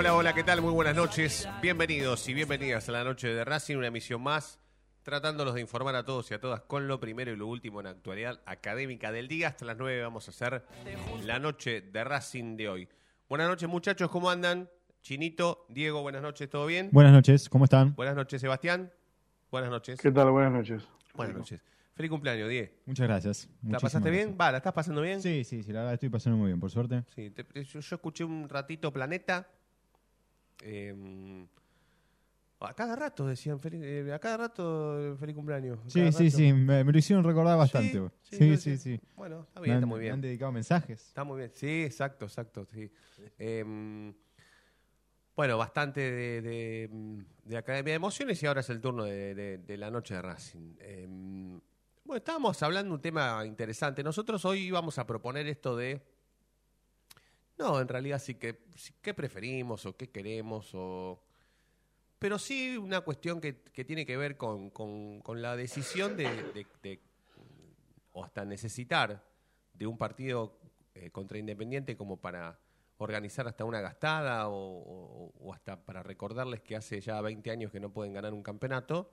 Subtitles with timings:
[0.00, 0.62] hola, hola, ¿qué tal?
[0.62, 1.46] Muy buenas noches.
[1.60, 4.58] Bienvenidos y bienvenidas a la noche de Racing, una emisión más,
[5.02, 7.84] tratándolos de informar a todos y a todas con lo primero y lo último en
[7.84, 9.48] la actualidad académica del día.
[9.48, 10.64] Hasta las 9 vamos a hacer
[11.24, 12.88] la noche de Racing de hoy.
[13.28, 14.70] Buenas noches, muchachos, ¿cómo andan?
[15.02, 16.88] Chinito, Diego, buenas noches, ¿todo bien?
[16.92, 17.94] Buenas noches, ¿cómo están?
[17.94, 18.90] Buenas noches, Sebastián.
[19.50, 20.00] Buenas noches.
[20.00, 20.30] ¿Qué tal?
[20.30, 20.82] Buenas noches.
[21.14, 21.60] Buenas noches.
[21.94, 22.72] Feliz cumpleaños, Diego.
[22.86, 23.48] Muchas gracias.
[23.62, 24.36] ¿La pasaste bien?
[24.40, 25.20] Va, ¿la estás pasando bien?
[25.20, 27.04] Sí, sí, sí, la verdad estoy pasando muy bien, por suerte.
[27.14, 29.46] Sí, te- te- yo, yo escuché un ratito Planeta.
[30.62, 31.46] Eh,
[32.60, 35.78] a cada rato decían, feliz- eh, a cada rato eh, feliz cumpleaños.
[35.86, 36.36] Sí, sí, rato.
[36.36, 38.00] sí, me, me lo hicieron recordar bastante.
[38.22, 39.00] Sí, sí, Sí.
[39.16, 40.12] Bueno, está Me bien, han, está muy me bien.
[40.14, 41.06] han dedicado mensajes.
[41.08, 41.50] Está muy bien.
[41.54, 42.66] Sí, exacto, exacto.
[42.72, 42.90] Sí.
[43.38, 44.12] Eh,
[45.36, 46.90] bueno, bastante de, de,
[47.44, 50.20] de Academia de Emociones y ahora es el turno de, de- de la noche de
[50.22, 50.74] Racing.
[50.80, 51.06] Eh,
[52.04, 54.02] bueno, estábamos hablando de un tema interesante.
[54.02, 56.02] Nosotros hoy íbamos a proponer esto de.
[57.60, 58.64] No, en realidad sí que.
[59.02, 60.70] ¿Qué preferimos o qué queremos?
[60.72, 61.22] o
[62.18, 66.26] Pero sí una cuestión que, que tiene que ver con, con- la decisión de,
[68.12, 69.22] o hasta necesitar
[69.74, 70.58] de un partido
[70.94, 72.58] eh, contra Independiente como para
[72.96, 77.92] organizar hasta una gastada o hasta para recordarles que hace ya 20 años que no
[77.92, 79.10] pueden ganar un campeonato,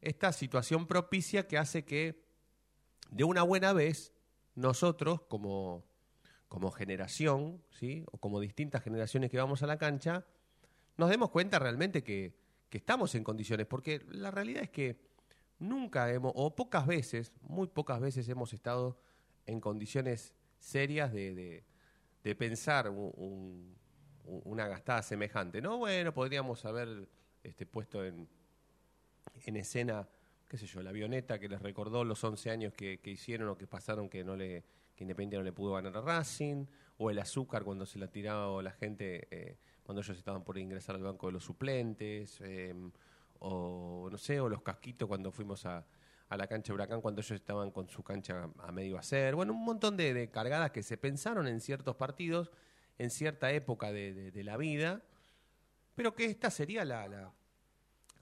[0.00, 2.24] esta situación propicia que hace que
[3.10, 4.12] de una buena vez
[4.54, 5.84] nosotros como,
[6.54, 8.04] como generación, ¿sí?
[8.12, 10.24] o como distintas generaciones que vamos a la cancha,
[10.96, 12.32] nos demos cuenta realmente que,
[12.70, 14.96] que estamos en condiciones, porque la realidad es que
[15.58, 18.96] nunca hemos, o pocas veces, muy pocas veces hemos estado
[19.46, 21.64] en condiciones serias de,
[22.22, 23.76] de- pensar un- un-
[24.24, 25.60] un- una gastada semejante.
[25.60, 25.78] ¿no?
[25.78, 27.08] Bueno, podríamos haber
[27.42, 28.28] este, puesto en,
[29.44, 30.08] en escena,
[30.48, 33.58] qué sé yo, la avioneta que les recordó los 11 años que, que hicieron o
[33.58, 34.62] que pasaron que no le
[34.94, 36.66] que Independiente no le pudo ganar a Racing,
[36.98, 40.94] o el azúcar cuando se la tiraba la gente eh, cuando ellos estaban por ingresar
[40.96, 42.74] al banco de los suplentes, eh,
[43.40, 45.84] o no sé, o los casquitos cuando fuimos a,
[46.30, 49.34] la cancha de Huracán cuando ellos estaban con su cancha a medio hacer.
[49.36, 52.50] Bueno, un montón de, cargadas que se pensaron en ciertos partidos,
[52.98, 55.02] en cierta época de, de- de la vida,
[55.94, 57.32] pero que esta sería la, la-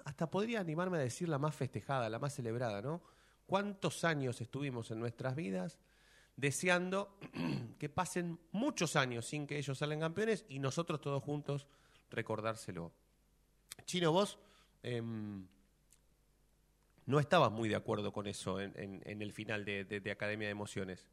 [0.05, 3.03] hasta podría animarme a decir la más festejada, la más celebrada, ¿no?
[3.47, 5.79] ¿Cuántos años estuvimos en nuestras vidas
[6.43, 7.17] deseando
[7.79, 11.67] que pasen muchos años sin que ellos salgan campeones y nosotros todos juntos
[12.11, 12.93] recordárselo?
[13.87, 14.39] Chino, vos
[14.83, 15.47] em,
[17.07, 20.11] no estabas muy de acuerdo con eso en, en- en el final de, de- de
[20.11, 21.07] Academia de Emociones.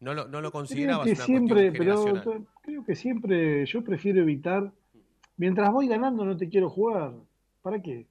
[0.00, 3.82] No lo, no lo Creo considerabas que una siempre, pero to- creo que siempre yo
[3.82, 4.72] prefiero evitar.
[5.36, 7.14] Mientras voy ganando no te quiero jugar.
[7.62, 8.06] ¿Para qué?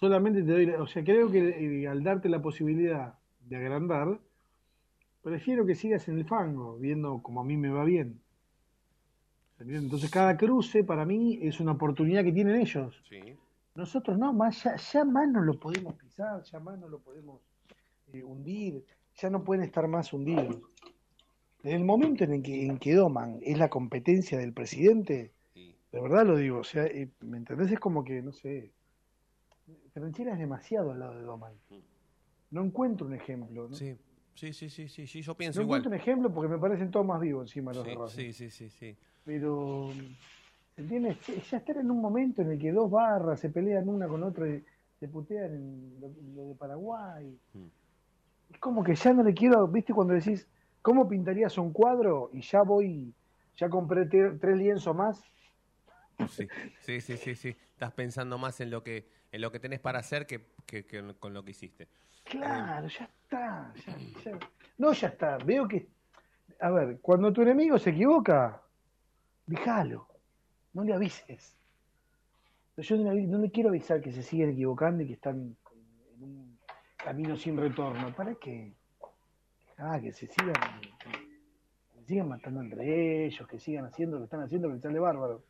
[0.00, 4.20] Solamente te doy, o sea, creo que eh, al darte la posibilidad de agrandar,
[5.24, 8.20] prefiero que sigas en el fango, viendo como a mí me va bien.
[9.58, 13.02] Entonces cada cruce para mí es una oportunidad que tienen ellos.
[13.08, 13.20] Sí.
[13.74, 17.40] Nosotros no, más ya, ya más no lo podemos pisar, ya más no lo podemos
[18.12, 18.84] eh, hundir,
[19.16, 20.60] ya no pueden estar más hundidos.
[21.62, 26.00] En el momento en el que, en que Doman es la competencia del presidente, de
[26.00, 27.72] verdad lo digo, o sea, eh, ¿me entendés?
[27.72, 28.70] Es como que, no sé,
[29.94, 31.54] Franchella es demasiado al lado de Doman.
[32.50, 33.74] No encuentro un ejemplo, ¿no?
[33.74, 33.96] Sí,
[34.34, 35.94] sí, sí, sí, sí, sí, yo No pienso encuentro igual.
[35.94, 38.32] un ejemplo porque me parecen todos más vivos encima los de Sí, Racing.
[38.32, 38.96] sí, sí, sí, sí.
[39.24, 39.90] Pero,
[40.76, 41.16] ¿entiendes?
[41.50, 44.48] Ya estar en un momento en el que dos barras se pelean una con otra
[44.48, 44.62] y
[45.00, 46.08] se putean en lo,
[46.42, 47.38] lo de Paraguay.
[47.54, 47.66] Mm.
[48.52, 49.92] Es como que ya no le quiero, ¿viste?
[49.94, 50.46] Cuando decís,
[50.82, 52.30] ¿cómo pintarías un cuadro?
[52.32, 53.12] Y ya voy,
[53.56, 55.22] ya compré tres lienzos más.
[56.28, 56.48] Sí,
[56.80, 57.48] sí, sí, sí, sí.
[57.72, 61.02] Estás pensando más en lo que en lo que tenés para hacer que, que- que
[61.18, 61.88] con lo que hiciste.
[62.24, 63.72] Claro, ya está.
[63.86, 64.38] ya- ya-
[64.78, 65.38] No, ya está.
[65.38, 65.88] Veo que.
[66.60, 68.62] A ver, cuando tu enemigo se equivoca,
[69.46, 70.08] déjalo.
[70.72, 71.56] No le avises.
[72.76, 75.56] Yo no le, avi- no le quiero avisar que se siguen equivocando y que están
[76.16, 76.58] en un
[76.96, 78.12] camino sin retorno.
[78.14, 78.74] ¿Para qué?
[79.78, 80.54] Ah, que se sigan,
[80.98, 84.98] que se sigan matando entre ellos, que sigan haciendo lo que están haciendo, que sale
[84.98, 85.44] bárbaro.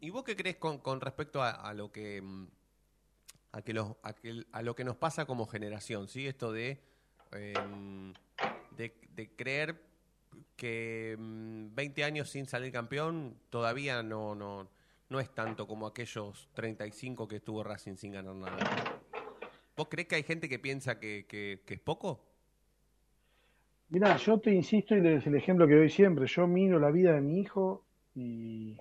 [0.00, 2.46] ¿Y vos qué crees con, con respecto a, a lo que mm,
[3.56, 6.26] a que los a, que- a lo que nos pasa como generación, sí?
[6.26, 6.80] Esto de
[7.32, 8.12] em,
[8.78, 8.92] de,
[9.36, 9.80] creer
[10.56, 14.68] que mm, 20 años sin salir campeón todavía no no
[15.10, 18.56] no es tanto como aquellos 35 que estuvo Racing sin ganar nada.
[19.76, 22.20] ¿Vos crees que hay gente que piensa que, que- que es poco?
[23.88, 26.26] Mirá, yo te insisto y es el ejemplo que doy siempre.
[26.26, 27.84] Yo miro la vida de mi hijo
[28.14, 28.76] y,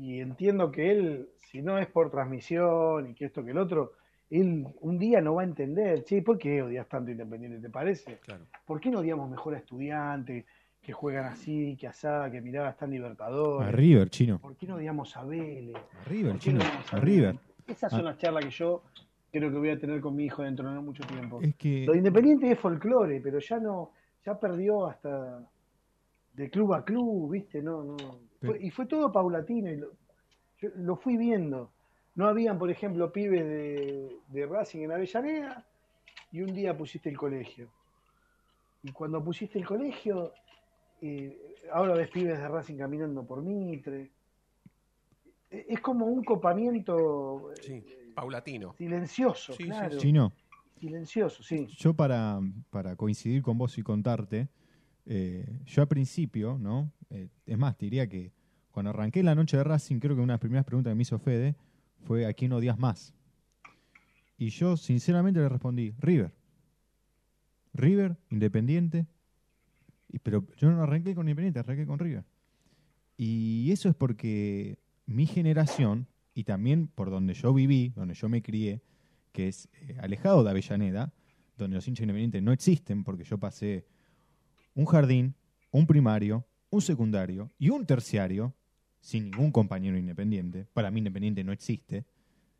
[0.00, 3.92] y entiendo que él, si no es por transmisión y que esto que el otro,
[4.30, 7.58] él un día no va a entender, che, ¿por qué odias tanto Independiente?
[7.60, 8.18] ¿Te parece?
[8.18, 8.46] Claro.
[8.64, 10.44] ¿Por qué no odiamos mejor a estudiantes?
[10.82, 13.68] que juegan así, que asá, que mirá, están Libertadores.
[13.68, 14.38] A River, chino.
[14.38, 15.76] ¿Por qué no odiamos a Vélez?
[15.76, 16.72] A River, ¿Por qué no chino.
[16.92, 17.36] A River.
[17.66, 18.82] Esas son las charlas que yo
[19.30, 21.40] creo que voy a tener con mi hijo dentro de no mucho tiempo.
[21.42, 21.84] Es que.
[21.84, 23.92] Lo de Independiente es folclore, pero ya no,
[24.24, 25.46] ya perdió hasta
[26.32, 27.62] de club a club, ¿viste?
[27.62, 27.96] No, no.
[28.40, 29.92] Fue- y fue todo paulatino y lo,
[30.58, 31.72] yo lo fui viendo.
[32.14, 35.64] No habían, por ejemplo, pibes de, de Racing en Avellaneda
[36.32, 37.68] y un día pusiste el colegio.
[38.82, 40.32] Y cuando pusiste el colegio,
[41.02, 41.38] eh,
[41.72, 44.10] ahora ves pibes de Racing caminando por Mitre.
[45.50, 47.84] E- Es como un copamiento eh, Sí,
[48.14, 48.74] paulatino.
[48.74, 49.96] silencioso, Sí, sí, claro.
[49.98, 50.32] Chino,
[50.78, 51.66] Silencioso, sí.
[51.76, 52.40] yo para,
[52.70, 54.48] para coincidir con vos y contarte,
[55.04, 56.90] eh, yo al principio, ¿no?
[57.10, 58.32] Eh, es más, te diría que
[58.70, 61.02] cuando arranqué la noche de Racing, creo que una de las primeras preguntas que me
[61.02, 61.56] hizo Fede
[62.04, 63.14] fue ¿a quién odias más?
[64.38, 66.32] Y yo sinceramente le respondí, River.
[67.74, 69.06] River, Independiente.
[70.08, 72.24] Y- pero yo no arranqué con Independiente, arranqué con River.
[73.16, 78.40] Y eso es porque mi generación, y también por donde yo viví, donde yo me
[78.42, 78.82] crié,
[79.32, 81.12] que es eh, alejado de Avellaneda,
[81.58, 83.84] donde los hinchas independientes no existen, porque yo pasé
[84.74, 85.34] un jardín,
[85.70, 88.54] un primario, un secundario y un terciario
[89.00, 90.66] sin ningún compañero independiente.
[90.72, 92.04] Para mí independiente no existe,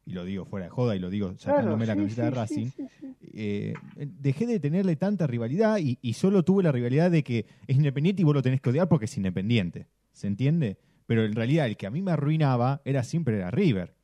[0.07, 2.31] y lo digo fuera de joda y lo digo sacándome la sí, camiseta sí, de
[2.31, 2.71] Racing.
[2.71, 2.89] sí.
[3.35, 7.77] eh, dejé de tenerle tanta rivalidad y, y solo tuve la rivalidad de que es
[7.77, 9.87] independiente y vos lo tenés que odiar porque es independiente.
[10.13, 10.79] ¿Se entiende?
[11.07, 13.95] Pero en realidad el que a mí me arruinaba era siempre era River.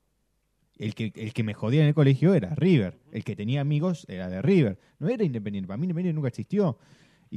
[0.77, 2.99] El que, el que me jodía en el colegio era River.
[3.11, 4.79] El que tenía amigos era de River.
[4.99, 5.67] No era independiente.
[5.67, 6.79] Para mí independiente nunca existió.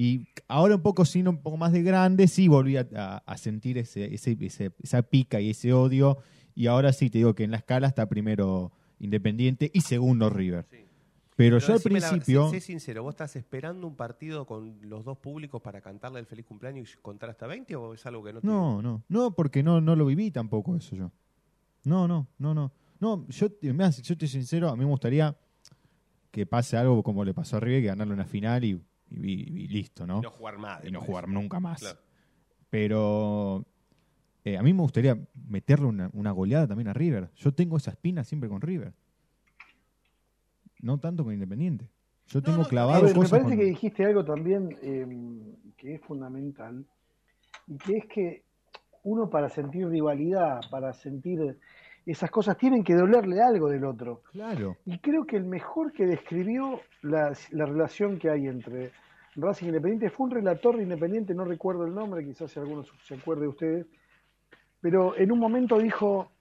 [0.02, 2.88] Y ahora un poco siendo un poco más de grande, sí volví a,
[3.26, 6.20] a- sentir ese, ese- ese- esa pica y ese odio.
[6.56, 10.66] Y ahora sí te digo que en la escala está primero Independiente y segundo River.
[10.72, 10.78] Sí.
[11.36, 12.50] Pero, yo al la- principio...
[12.50, 16.26] sé, sé sincero, ¿vos estás esperando un partido con los dos públicos para cantarle el
[16.26, 19.32] feliz cumpleaños y contar hasta 20 o es algo que no te- No, no, no,
[19.36, 21.12] porque no, no lo viví tampoco eso yo.
[21.84, 22.72] No, no, no, no.
[23.02, 25.36] No, yo, mirá, yo estoy sincero, a mí me gustaría
[26.32, 28.82] que pase algo como le pasó a River, que ganarle una final y,
[29.12, 30.20] y- y listo, ¿no?
[30.20, 30.84] Y no jugar más.
[30.86, 31.80] Y no jugar nunca más.
[31.80, 32.00] Claro.
[32.70, 33.66] Pero
[34.46, 35.18] eh, a mí me gustaría
[35.48, 37.30] meterle una, una goleada también a River.
[37.36, 38.94] Yo tengo esa espina siempre con River.
[40.82, 41.90] No tanto con Independiente.
[42.28, 45.08] Yo tengo no, clavado ver, me parece con- que dijiste algo también eh,
[45.78, 46.86] que es fundamental,
[47.68, 48.44] y que es que
[49.04, 51.58] uno para sentir rivalidad, para sentir
[52.06, 54.22] esas cosas, tienen que dolerle algo del otro.
[54.32, 54.78] Claro.
[54.86, 58.92] Y creo que el mejor que describió la, la relación que hay entre
[59.36, 62.84] Racing e Independiente fue un relator de Independiente, no recuerdo el nombre, quizás si alguno
[63.04, 63.88] se acuerde de ustedes,
[64.82, 66.32] pero en un momento dijo,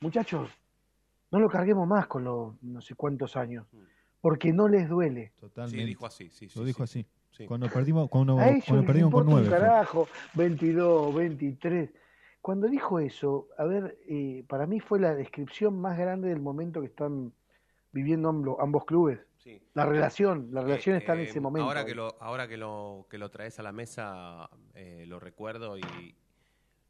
[0.00, 0.50] muchachos,
[1.30, 3.66] no lo carguemos más con los no sé cuántos años,
[4.20, 5.32] porque no les duele.
[5.40, 5.80] Totalmente.
[5.80, 6.30] Sí, dijo así.
[6.30, 7.00] Sí, sí, Lo dijo sí.
[7.00, 7.06] así.
[7.30, 7.46] Sí.
[7.46, 9.48] Cuando perdimos, cuando, cuando perdimos con importa un nueve.
[9.48, 9.58] fue.
[9.58, 11.90] carajo, 22, 23.
[12.42, 16.80] Cuando dijo eso, a ver, eh, para mí fue la descripción más grande del momento
[16.80, 17.32] que están
[17.92, 19.20] viviendo ambos, ambos clubes.
[19.38, 19.60] Sí.
[19.74, 21.66] La relación, la relación Eh, está en eh, ese momento.
[21.68, 25.78] Ahora que lo, ahora que lo, que lo traes a la mesa, eh, lo recuerdo
[25.78, 25.82] y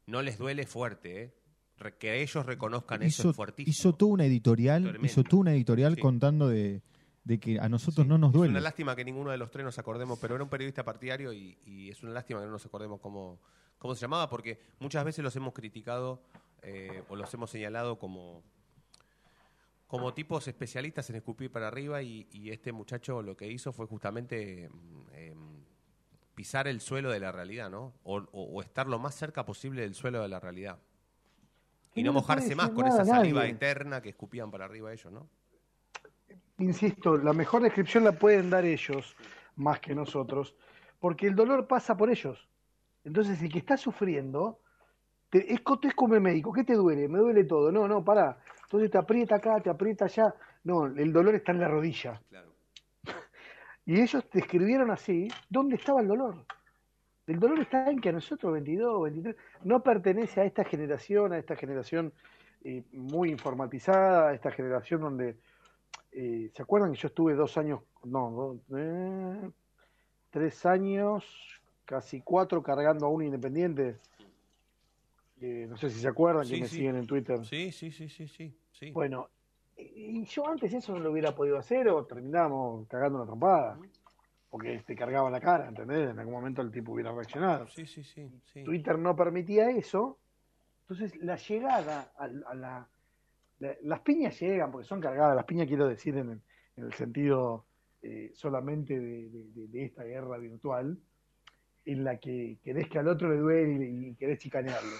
[0.07, 1.33] no les duele fuerte, ¿eh?
[1.77, 3.71] Re- que ellos reconozcan eso es fuertísimo.
[3.71, 5.05] hizo toda una editorial, Tremendo.
[5.05, 6.01] hizo toda una editorial Sí.
[6.01, 6.81] contando de,
[7.23, 8.51] de que a nosotros Sí, no nos Es duele.
[8.51, 11.57] una lástima que ninguno de los tres nos acordemos, pero era un periodista partidario y,
[11.65, 13.39] y es una lástima que no nos acordemos cómo,
[13.77, 16.21] cómo se llamaba, porque muchas veces los hemos criticado
[16.63, 18.43] eh, o los hemos señalado como,
[19.87, 23.85] como tipos especialistas en escupir para arriba y, y este muchacho lo que hizo fue
[23.85, 25.63] justamente mm, em,
[26.35, 27.93] pisar el suelo de la realidad, ¿no?
[28.03, 30.79] O, o- o estar lo más cerca posible del suelo de la realidad.
[31.95, 35.29] Y no no mojarse más con esa saliva eterna que escupían para arriba ellos, ¿no?
[36.59, 39.15] Insisto, la mejor descripción la pueden dar ellos,
[39.55, 40.55] más que nosotros,
[40.99, 42.47] porque el dolor pasa por ellos.
[43.03, 44.59] Entonces, el que está sufriendo,
[45.29, 47.07] te- es, co- es como el médico, ¿qué te duele?
[47.07, 47.71] Me duele todo.
[47.71, 48.37] No, no, pará.
[48.63, 50.33] Entonces te aprieta acá, te aprieta allá.
[50.63, 52.21] No, el dolor está en la rodilla.
[52.29, 52.53] Claro.
[53.85, 56.45] Y ellos describieron así, ¿dónde estaba el dolor?
[57.27, 61.37] El dolor está en que a nosotros, 22, 23, no pertenece a esta generación, a
[61.37, 62.13] esta generación
[62.63, 65.37] eh, muy informatizada, a esta generación donde,
[66.13, 69.49] eh, ¿se acuerdan que yo estuve dos años, no, dos, eh,
[70.29, 71.25] tres años,
[71.85, 73.97] casi cuatro cargando a un independiente?
[75.41, 76.75] Eh, no sé si se acuerdan que Sí, me sí.
[76.77, 77.43] siguen en Twitter.
[77.45, 78.57] Sí, sí, sí, sí, sí.
[78.71, 78.91] sí.
[78.91, 79.29] Bueno,
[79.75, 83.79] y yo antes eso no lo hubiera podido hacer o terminábamos cagando una trompada.
[84.49, 86.11] Porque te cargaba la cara, ¿entendés?
[86.11, 87.67] En algún momento el tipo hubiera reaccionado.
[87.69, 88.31] Sí, sí, sí.
[88.63, 90.19] Twitter no permitía eso.
[90.81, 92.87] Entonces la llegada a, la-
[93.83, 95.35] Las piñas llegan porque son cargadas.
[95.35, 96.41] Las piñas quiero decir en el,
[96.77, 97.65] en el sentido
[98.01, 100.99] eh, solamente de, esta guerra virtual.
[101.85, 104.91] en la que querés que al otro le duele y, querés chicanearlo.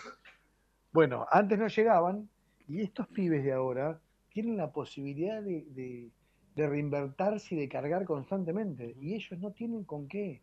[0.93, 2.29] Bueno, antes no llegaban
[2.67, 6.11] y estos pibes de ahora tienen la posibilidad de,
[6.55, 10.41] reinvertirse y de cargar constantemente y ellos no tienen con qué.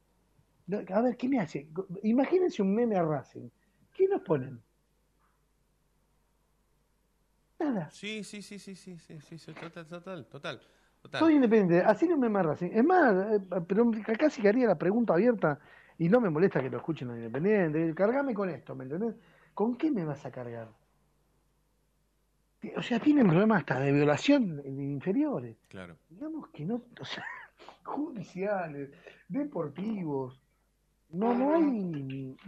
[0.93, 1.69] A ver, ¿qué me hace?
[2.03, 3.49] Imagínense un meme a Racing.
[3.95, 4.61] ¿Qué nos ponen?
[7.61, 7.91] Nada.
[7.91, 10.61] Sí, sí, sí, sí, sí, sí, sí, sí, total, total, total.
[11.03, 11.21] total.
[11.21, 12.71] Soy independiente, así no me meme a Racing.
[12.73, 15.59] Es más, eh, pero casi que haría la pregunta abierta
[15.99, 17.95] y no me molesta que lo escuchen los independientes.
[17.95, 19.15] Cargame con esto, ¿me entendés?
[19.53, 20.69] ¿Con qué me vas a cargar?
[22.77, 25.57] O sea, tienen problemas hasta de violación de inferiores.
[25.69, 25.97] Claro.
[26.09, 27.25] Digamos que no, o sea,
[27.85, 28.91] judiciales,
[29.29, 30.41] deportivos.
[31.11, 32.37] No, no hay.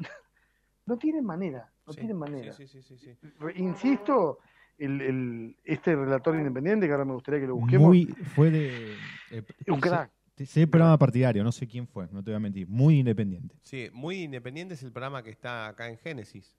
[0.85, 1.71] No tienen manera.
[1.87, 2.53] No Sí, tienen manera.
[2.53, 3.17] Sí, sí, sí, sí,
[3.55, 4.41] Insisto,
[4.79, 8.95] el, el, este relator independiente, que ahora me gustaría que lo busquemos, Muy, fue de...
[9.31, 10.11] eh, un crack.
[10.47, 12.67] Sé, programa partidario, no sé quién fue, no te voy a mentir.
[12.67, 13.55] Muy independiente.
[13.63, 16.57] Sí, muy independiente es el programa que está acá en Génesis.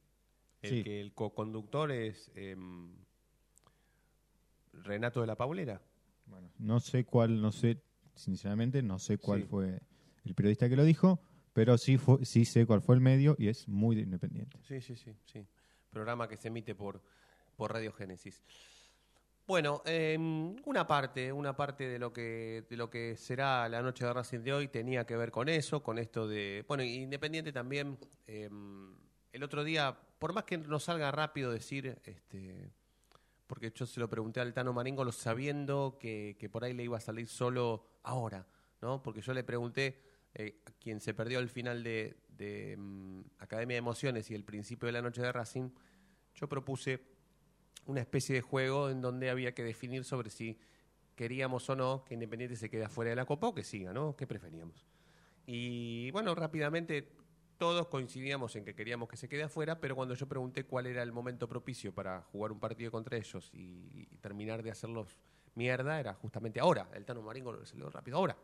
[0.62, 0.84] El Sí.
[0.84, 2.94] que el co-conductor es em,
[4.74, 5.82] Renato de la Paulera.
[6.26, 7.82] Bueno, no sé cuál, no sé,
[8.16, 9.48] sinceramente, no sé cuál Sí.
[9.48, 9.80] fue
[10.24, 11.20] el periodista que lo dijo,
[11.54, 14.58] pero sí, fue, sí sé cuál fue el medio y es muy independiente.
[14.64, 15.46] Sí, sí, sí, sí.
[15.90, 17.02] Programa que se emite por,
[17.56, 18.42] por Radio Génesis.
[19.46, 24.06] Bueno, em, una parte, una parte de lo que de lo que será la noche
[24.06, 27.98] de Racing de hoy tenía que ver con eso, con esto de, bueno, Independiente también.
[28.26, 28.96] em,
[29.34, 32.72] el otro día, por más que no salga rápido decir, este,
[33.48, 36.84] porque yo se lo pregunté al Tano Maringo, lo sabiendo que, que por ahí le
[36.84, 38.46] iba a salir solo ahora,
[38.82, 39.02] ¿no?
[39.02, 40.02] Porque yo le pregunté
[40.36, 44.44] eh, a quien se perdió el final de, de, mm, Academia de Emociones y el
[44.44, 45.70] principio de la noche de Racing,
[46.36, 47.13] yo propuse
[47.86, 50.58] una especie de juego en donde había que definir sobre si
[51.16, 54.16] queríamos o no que Independiente se quede afuera de la Copa o que siga, ¿no?
[54.16, 54.86] ¿Qué preferíamos?
[55.46, 57.08] Y bueno, rápidamente
[57.58, 61.04] todos coincidíamos en que queríamos que se quede afuera, pero cuando yo pregunté cuál era
[61.04, 65.18] el momento propicio para jugar un partido contra ellos y, terminar de hacerlos
[65.56, 66.90] mierda, era justamente ahora.
[66.94, 68.38] El Tano Maringo lo salió rápido, ahora.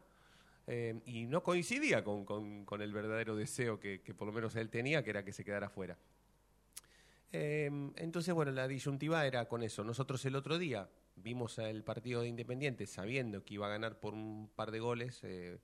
[0.67, 5.03] Eh, y no coincidía con el verdadero deseo que, que por lo menos él tenía,
[5.03, 5.97] que era que se quedara afuera.
[7.31, 9.83] Eh, entonces, bueno, la disyuntiva era con eso.
[9.83, 14.13] Nosotros el otro día vimos el partido de Independiente sabiendo que iba a ganar por
[14.13, 15.59] un par de goles eh,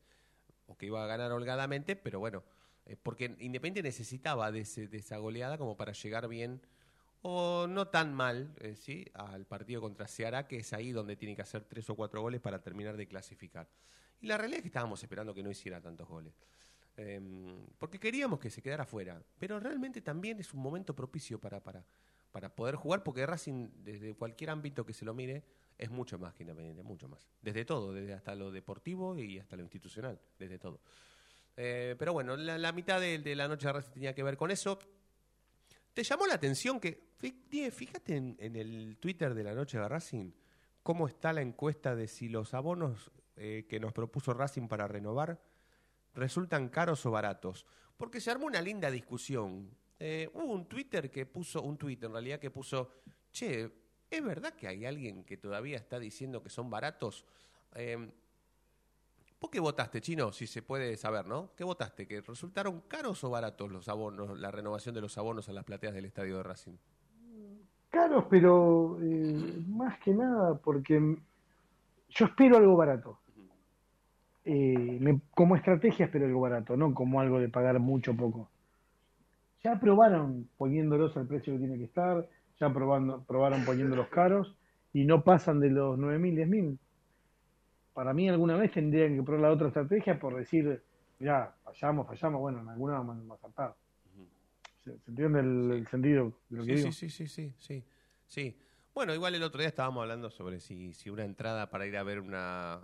[0.68, 2.44] o que iba a ganar holgadamente, pero bueno,
[2.86, 6.62] eh, porque Independiente necesitaba de, ese- de esa goleada como para llegar bien
[7.22, 9.06] o no tan mal, eh, ¿sí?
[9.16, 12.42] Al partido contra Ceará, que es ahí donde tiene que hacer tres o cuatro goles
[12.42, 13.68] para terminar de clasificar.
[14.22, 16.34] Y la realidad es que estábamos esperando que no hiciera tantos goles.
[16.98, 17.20] Eh,
[17.78, 19.22] porque queríamos que se quedara fuera.
[19.40, 21.84] Pero realmente también es un momento propicio para, para,
[22.32, 25.44] para poder jugar, porque Racing, desde cualquier ámbito que se lo mire,
[25.78, 27.28] es mucho más que Independiente, mucho más.
[27.42, 30.80] Desde todo, desde hasta lo deportivo y hasta lo institucional, desde todo.
[31.58, 34.38] Eh, pero bueno, la, la mitad de, de la noche de Racing tenía que ver
[34.38, 34.80] con eso.
[35.94, 37.14] ¿Te llamó la atención que,
[37.72, 40.32] fíjate en, en el Twitter de la noche de Racing,
[40.84, 45.40] cómo está la encuesta de si los abonos eh, que nos propuso Racing para renovar
[46.16, 47.66] resultan caros o baratos?
[47.98, 49.70] Porque se armó una linda discusión.
[50.00, 52.90] Eh, hubo un Twitter que puso, un tweet en realidad que puso,
[53.32, 53.72] che,
[54.10, 57.26] ¿es verdad que hay alguien que todavía está diciendo que son baratos?
[57.76, 58.12] Eh,
[59.40, 60.32] ¿Vos qué votaste, Chino?
[60.32, 61.52] Si se puede saber, ¿no?
[61.56, 62.08] ¿Qué votaste?
[62.08, 65.94] ¿Que resultaron caros o baratos los abonos, la renovación de los abonos a las plateas
[65.94, 66.78] del estadio de Racing?
[67.90, 71.18] Caros, pero eh, más que nada porque
[72.10, 73.20] yo espero algo barato.
[74.46, 78.50] Eh, me- como estrategia espero algo barato, no como algo de pagar mucho o poco.
[79.64, 82.28] Ya probaron poniéndolos al precio que tiene que estar,
[82.60, 84.56] ya probando, probaron poniéndolos caros
[84.94, 86.78] y no pasan de los 9.000, 10.000.
[87.94, 90.84] Para mí alguna vez tendrían que probar la otra estrategia por decir,
[91.20, 93.76] ya, fallamos, fallamos, bueno, en alguna vamos a acertar.
[94.84, 96.92] ¿Se, entiende el, el sentido de lo que Sí, digo?
[96.92, 97.86] sí, sí, sí, sí, sí,
[98.28, 98.60] sí.
[98.94, 102.04] Bueno, igual el otro día estábamos hablando sobre si, si una entrada para ir a
[102.04, 102.82] ver una,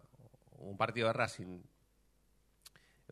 [0.62, 1.62] un partido de Racing,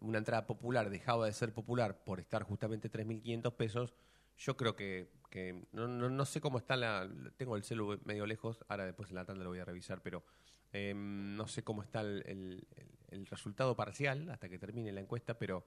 [0.01, 3.93] una entrada popular, dejaba de ser popular por estar justamente 3.500 pesos,
[4.37, 7.09] yo creo que, que no, no, no sé cómo está la...
[7.35, 10.23] Tengo el celu medio lejos, ahora después en la tanda lo voy a revisar, pero
[10.71, 12.67] eh, no sé cómo está el, el-
[13.09, 15.65] el- resultado parcial hasta que termine la encuesta, pero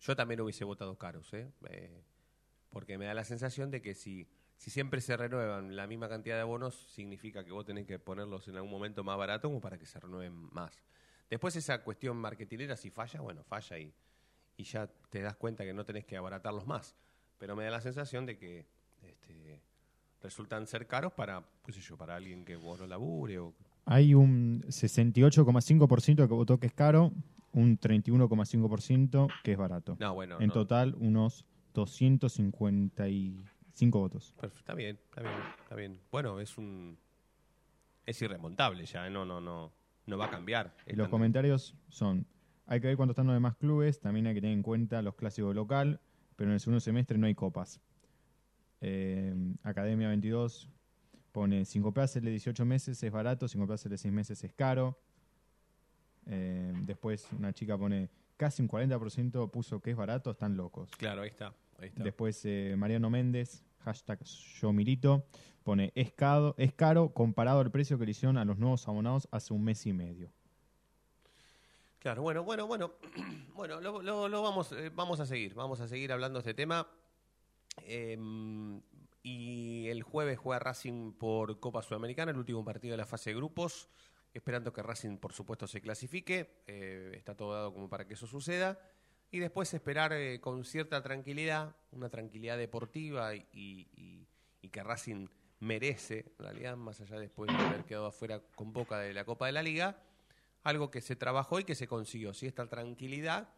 [0.00, 1.52] yo también hubiese votado caros, ¿eh?
[1.68, 2.02] Eh,
[2.70, 6.36] porque me da la sensación de que si, si siempre se renuevan la misma cantidad
[6.36, 9.78] de abonos, significa que vos tenés que ponerlos en algún momento más barato como para
[9.78, 10.82] que se renueven más.
[11.30, 13.92] Después esa cuestión marketinera, si falla, bueno, falla y,
[14.56, 16.96] y ya te das cuenta que no tenés que abaratarlos más.
[17.38, 18.66] Pero me da la sensación de que
[19.02, 19.62] este,
[20.22, 23.54] resultan ser caros para, qué sé yo, para alguien que vos no labure o...
[23.84, 27.12] Hay un 68,5% que votó que es caro
[27.52, 29.96] un 31,5% que es barato.
[29.98, 30.38] No, bueno.
[30.40, 30.52] en no.
[30.52, 34.32] total, unos 255 votos.
[34.32, 35.98] Perfecto, Está bien, está bien, está bien.
[36.10, 36.98] Bueno, es un.
[38.04, 39.10] Es irremontable ya, ¿eh?
[39.10, 39.72] no, no, no.
[40.08, 40.74] No va a cambiar.
[40.86, 42.26] Los comentarios son,
[42.66, 45.14] hay que ver cuánto están los demás clubes, también hay que tener en cuenta los
[45.14, 46.00] clásicos local,
[46.34, 47.78] pero en el segundo semestre no hay copas.
[48.80, 50.70] Eh, Academia 22
[51.30, 54.98] pone 5 plazas de 18 meses es barato, 5 plazas de 6 meses es caro.
[56.24, 60.90] Eh, después una chica pone casi un 40% puso que es barato, están locos.
[60.96, 61.54] Claro, ahí está.
[61.78, 62.02] Ahí está.
[62.02, 64.22] Después eh, Mariano Méndez, hashtag
[64.60, 65.24] yo milito,
[65.64, 66.54] pone es caro,
[67.14, 70.30] comparado al precio que le hicieron a los nuevos abonados hace un mes y medio.
[71.98, 72.92] Claro, bueno, bueno, bueno.
[73.54, 75.52] Bueno, lo, vamos, eh, vamos a seguir.
[75.54, 76.86] Vamos a seguir hablando de este tema.
[77.82, 78.16] Eh,
[79.24, 83.36] y el jueves juega Racing por Copa Sudamericana, el último partido de la fase de
[83.36, 83.88] grupos.
[84.32, 86.62] Esperando que Racing, por supuesto, se clasifique.
[86.68, 88.78] Eh, está todo dado como para que eso suceda.
[89.30, 94.26] Y después esperar eh, con cierta tranquilidad, una tranquilidad deportiva y,
[94.70, 95.28] que Racing
[95.60, 99.46] merece, en realidad, más allá después de haber quedado afuera con Boca de la Copa
[99.46, 99.96] de la Liga,
[100.62, 102.46] algo que se trabajó y que se consiguió, ¿sí?
[102.46, 103.48] esta tranquilidad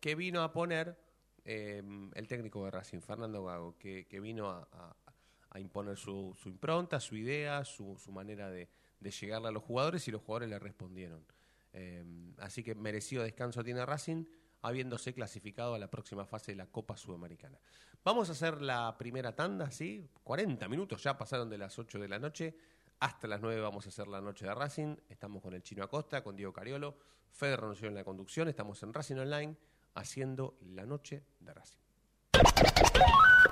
[0.00, 0.96] que vino a poner
[1.44, 1.82] eh,
[2.14, 4.96] el técnico de Racing, Fernando Gago, que, vino a,
[5.56, 8.68] imponer su, impronta, su idea, su, su manera de,
[9.00, 11.24] de llegarle a los jugadores y los jugadores le respondieron.
[11.74, 12.04] Eh,
[12.38, 14.24] así que merecido descanso tiene Racing,
[14.64, 17.58] habiéndose clasificado a la próxima fase de la Copa Sudamericana.
[18.02, 20.08] Vamos a hacer la primera tanda, ¿sí?
[20.24, 22.56] 40 minutos, ya pasaron de las 8 de la noche.
[23.00, 24.96] Hasta las 9 vamos a hacer la noche de Racing.
[25.10, 26.96] Estamos con el Chino Acosta, con Diego Cariolo,
[27.30, 28.48] Fede Roncio en la conducción.
[28.48, 29.54] Estamos en Racing Online
[29.96, 31.78] haciendo la noche de Racing.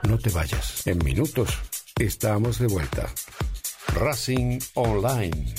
[0.09, 0.87] No te vayas.
[0.87, 1.59] En minutos
[2.01, 3.07] estamos de vuelta.
[3.89, 5.55] Racing Online.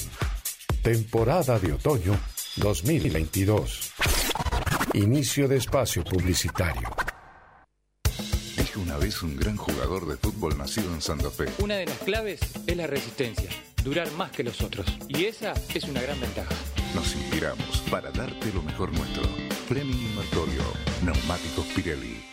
[0.81, 2.19] Temporada de otoño
[2.57, 4.12] 2022.
[4.93, 6.87] Inicio de espacio publicitario.
[8.55, 11.45] Dijo una vez un gran jugador de fútbol nacido en Santa Fe.
[11.57, 13.49] Una de las claves es la resistencia,
[13.83, 14.85] durar más que los otros.
[15.07, 16.53] Y esa es una gran ventaja.
[16.93, 19.23] Nos inspiramos para darte lo mejor nuestro.
[19.67, 20.61] Fleming Martorio,
[21.03, 22.32] Neumáticos Pirelli.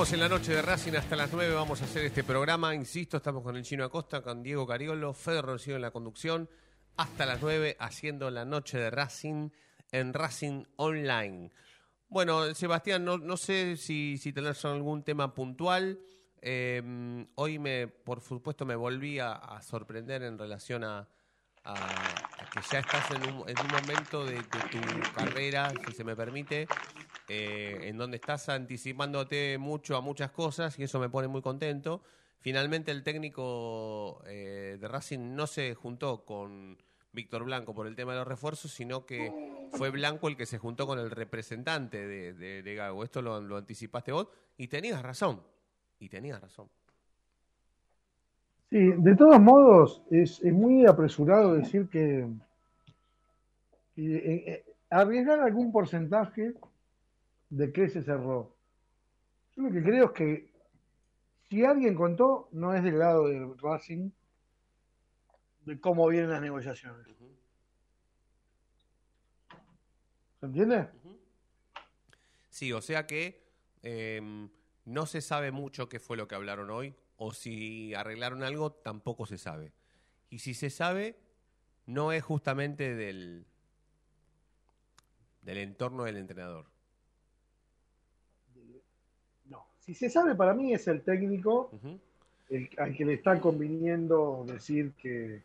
[0.00, 1.52] Continuamos en la noche de Racing hasta las 9.
[1.52, 2.74] Vamos a hacer este programa.
[2.74, 6.48] Insisto, estamos con el Chino Acosta, con Diego Cariolo, Fede Rocío en la conducción.
[6.96, 9.50] Hasta las 9 haciendo la noche de Racing
[9.92, 11.50] en Racing Online.
[12.08, 16.00] Bueno, Sebastián, no, sé si, si tenés algún tema puntual.
[16.40, 21.06] Eh, hoy, me, por supuesto, me volví a, sorprender en relación a
[22.52, 24.80] que ya estás en un, en un momento de, tu
[25.14, 26.66] carrera, si se me permite,
[27.28, 32.02] eh, en donde estás anticipándote mucho a muchas cosas y eso me pone muy contento.
[32.40, 36.78] Finalmente el técnico eh, de Racing no se juntó con
[37.12, 39.32] Víctor Blanco por el tema de los refuerzos, sino que
[39.72, 43.04] fue Blanco el que se juntó con el representante de, de- Gago.
[43.04, 45.42] Esto lo anticipaste vos y tenías razón.
[45.98, 46.70] Y tenías razón.
[48.70, 52.20] Sí, de todos modos, es, es muy apresurado decir que,
[53.96, 56.54] eh, eh, arriesgar algún porcentaje
[57.48, 58.54] de que se cerró.
[59.56, 60.50] Yo lo que creo es que
[61.48, 64.10] si alguien contó, no es del lado del Racing
[65.64, 67.04] de cómo vienen las negociaciones.
[70.38, 70.88] ¿Se entiende?
[72.48, 73.42] Sí, o sea que
[73.82, 74.48] eh,
[74.84, 79.26] no se sabe mucho qué fue lo que hablaron hoy, o si arreglaron algo, tampoco
[79.26, 79.72] se sabe.
[80.30, 81.16] Y si se sabe,
[81.84, 83.44] no es justamente del,
[85.42, 86.64] del entorno del entrenador.
[89.50, 89.66] No.
[89.80, 91.70] Si se sabe, para mí es el técnico
[92.48, 95.42] el, al que le está conviniendo decir que,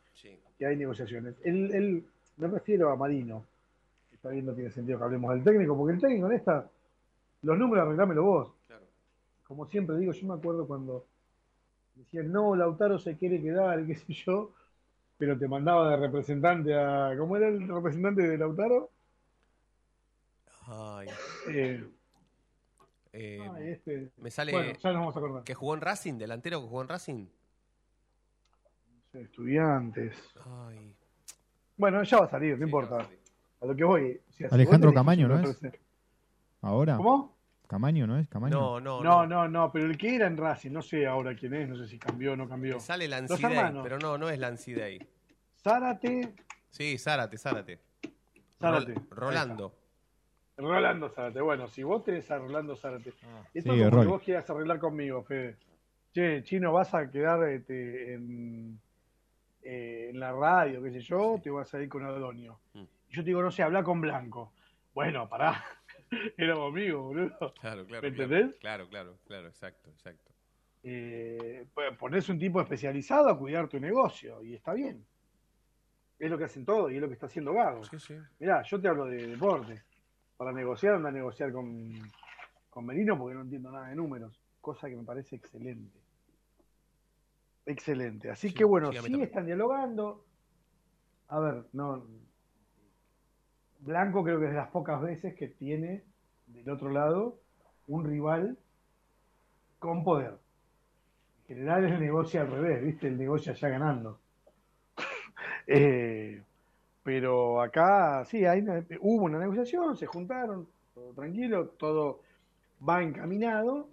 [0.58, 1.36] que hay negociaciones.
[1.44, 2.06] El, el-
[2.38, 3.46] me refiero a Marino.
[4.14, 6.70] Está bien, no tiene sentido que hablemos del técnico, porque el técnico en esta,
[7.42, 8.48] los números arreglámelo vos.
[9.46, 11.06] Como siempre digo, yo me acuerdo cuando
[11.96, 14.52] decían, no, Lautaro se quiere quedar, y qué sé yo,
[15.18, 17.14] pero te mandaba de representante a.
[17.18, 18.92] ¿Cómo era el representante de Lautaro?
[20.68, 21.08] Ay.
[21.50, 21.84] Eh,
[23.14, 24.10] Eh, Ay, este.
[24.18, 25.44] Me sale Bueno, ya nos vamos a acordar.
[25.44, 27.28] que jugó en Racing, delantero que jugó en Racing.
[29.14, 30.16] estudiantes.
[30.68, 30.94] Ay.
[31.78, 33.08] Bueno, ya va a salir, no importa.
[33.62, 34.22] A lo que voy.
[34.30, 35.62] o sea, Alejandro Camaño, ¿no es?
[36.62, 36.98] Ahora.
[36.98, 37.35] ¿Cómo?
[37.68, 38.28] Camaño, ¿no es?
[38.28, 38.56] Camaño.
[38.56, 41.54] No, no, No, no, no, pero el que era en Racing, no sé ahora quién
[41.54, 42.80] es, no sé si cambió o no cambió.
[42.80, 45.00] Sale Lancidei, pero no, no es Lancidei.
[45.62, 46.34] Zárate,
[46.70, 47.80] Sí, Zárate, Zárate.
[48.60, 48.94] Zárate.
[48.94, 49.76] Rol- Rolando.
[50.58, 51.42] Rolando Zárate.
[51.42, 54.80] Bueno, si vos tenés a Rolando Zárate, esto Sí, es como que vos quieras arreglar
[54.80, 55.58] conmigo, Fede.
[56.14, 58.80] Che, Chino, vas a quedar este, en,
[59.64, 62.60] eh, en la radio, qué sé yo, te vas a ir con Adonio.
[62.74, 62.80] Mm.
[63.10, 64.54] Y yo te digo, no sé, habla con Blanco.
[64.94, 65.64] Bueno, pará.
[66.38, 67.54] Era conmigo, boludo.
[67.60, 68.02] Claro, claro.
[68.02, 68.58] ¿Me entendés?
[68.60, 70.32] Claro, claro, claro, exacto, exacto.
[70.84, 75.06] eh, pues, ponés un tipo especializado a cuidar tu negocio y está bien.
[76.18, 77.84] Es lo que hacen todos y es lo que está haciendo Gago.
[77.84, 78.16] Sí, sí.
[78.40, 79.84] Mirá, yo te hablo de deporte.
[80.38, 81.92] Para negociar, anda a negociar con,
[82.70, 84.40] con Merino porque no entiendo nada de números.
[84.62, 86.00] Cosa que me parece excelente.
[87.66, 88.30] Excelente.
[88.30, 90.26] Así que bueno, sí, sí están dialogando.
[91.28, 92.06] A ver, no.
[93.86, 96.04] Blanco creo que es de las pocas veces que tiene
[96.48, 97.38] del otro lado
[97.88, 98.58] un rival
[99.78, 100.40] con poder.
[101.48, 103.08] En general el negocio al revés, ¿viste?
[103.08, 104.20] El negocio allá ganando.
[105.68, 106.44] Eh,
[107.02, 108.64] pero acá sí, hay
[109.00, 112.22] hubo una negociación, se juntaron, todo tranquilo, todo
[112.88, 113.90] va encaminado,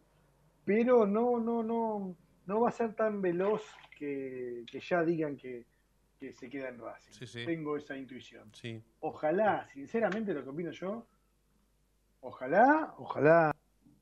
[0.67, 3.63] pero no, no, no, no va a ser tan veloz
[3.99, 5.65] que, que ya digan que,
[6.23, 7.11] que se queda en Racing.
[7.13, 7.45] Sí, sí.
[7.45, 8.49] Tengo esa intuición.
[8.55, 8.81] Sí.
[9.01, 11.05] Ojalá, sinceramente lo que opino yo,
[12.21, 13.51] ojalá, ojalá,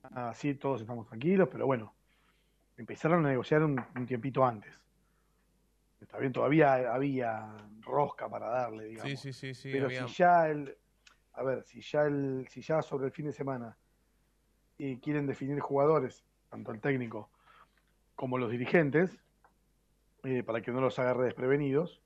[0.02, 1.94] así todos estamos tranquilos, pero bueno,
[2.76, 4.78] empezaron a negociar un, un tiempito antes.
[5.98, 9.11] Está bien, todavía había rosca para darle, digamos.
[9.12, 9.70] Sí, sí, sí, sí.
[9.72, 10.76] pero había- si ya el,
[11.33, 13.78] a ver, si ya el, si ya sobre el fin de semana
[14.78, 17.30] eh, quieren definir jugadores, tanto el técnico
[18.14, 19.18] como los dirigentes,
[20.24, 22.02] eh, para que no los agarre desprevenidos,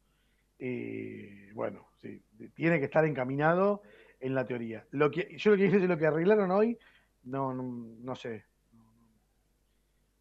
[0.58, 2.22] eh, bueno, sí,
[2.54, 3.82] tiene que estar encaminado
[4.20, 4.86] en la teoría.
[4.90, 6.78] Lo que, yo lo que dije es lo que arreglaron hoy,
[7.22, 8.44] no, no, no sé.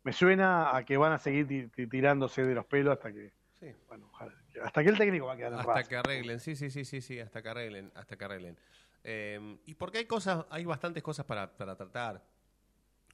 [0.03, 3.31] Me suena a que van a seguir ti- ti- tirándose de los pelos hasta que,
[3.59, 3.67] Sí.
[3.87, 6.69] bueno, ojalá, hasta que el técnico va a quedar en Hasta que arreglen, sí, sí,
[6.69, 8.57] sí, sí, sí, hasta que arreglen, hasta que arreglen.
[9.05, 12.25] Eh, y porque hay cosas, hay bastantes cosas para, para tratar.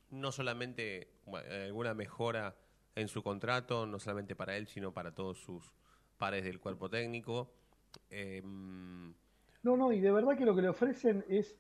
[0.10, 2.56] no solamente bueno, alguna mejora
[2.96, 5.72] en su contrato, no solamente para él, sino para todos sus
[6.20, 7.50] pares del cuerpo técnico.
[8.12, 8.44] Eh,
[9.64, 11.58] No, no, y de verdad que lo que le ofrecen es,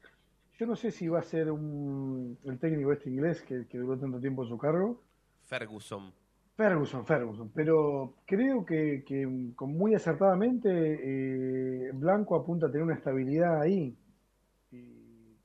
[0.57, 3.97] yo no sé si va a ser un, el técnico este inglés que, que duró
[3.97, 5.01] tanto tiempo en su cargo,
[5.45, 6.13] Ferguson.
[6.55, 13.61] Ferguson, Ferguson, pero creo que, que muy acertadamente eh, Blanco apunta a tener una estabilidad
[13.61, 13.95] ahí.
[14.71, 15.37] Y-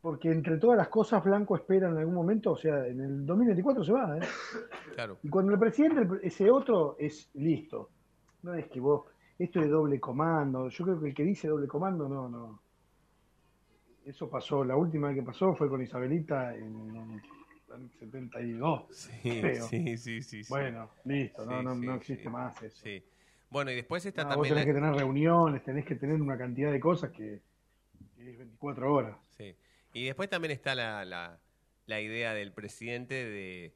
[0.00, 3.84] porque entre todas las cosas Blanco espera en algún momento, o sea, en el 2024
[3.84, 4.20] se va, ¿eh?
[4.94, 5.18] Claro.
[5.22, 7.90] Y cuando el presidente, ese otro, es listo.
[8.42, 9.04] No es que vos,
[9.38, 10.68] esto es doble comando.
[10.68, 12.60] Yo creo que el que dice doble comando, no, no.
[14.04, 17.20] Eso pasó, la última vez que pasó fue con Isabelita en,
[17.74, 18.86] el 72.
[18.90, 19.62] Sí, Creo.
[19.66, 20.48] sí, sí, sí, sí.
[20.48, 22.78] Bueno, listo, no, Sí, no, sí, no existe más eso.
[22.82, 23.04] Sí.
[23.50, 24.54] Bueno, y después está No, vos también...
[24.54, 27.40] tenés la- que tener reuniones, tenés que tener una cantidad de cosas que,
[28.16, 29.16] que es 24 horas.
[29.36, 29.54] Sí.
[29.92, 31.38] Y después también está la, la,
[31.86, 33.74] la idea del presidente de,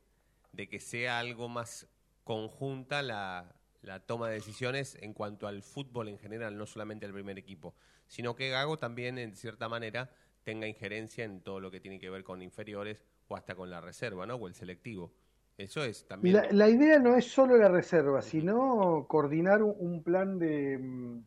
[0.52, 1.88] de que sea algo más
[2.24, 7.12] conjunta la, la toma de decisiones en cuanto al fútbol en general, no solamente al
[7.12, 7.74] primer equipo,
[8.06, 10.10] sino que Gago también, en cierta manera,
[10.44, 13.80] tenga injerencia en todo lo que tiene que ver con inferiores o hasta con la
[13.80, 14.34] reserva, ¿no?
[14.36, 15.12] O el selectivo.
[15.56, 16.36] Eso es también...
[16.36, 20.78] la, la idea no es solo la reserva, sino coordinar un, un plan de...
[20.78, 21.18] mm,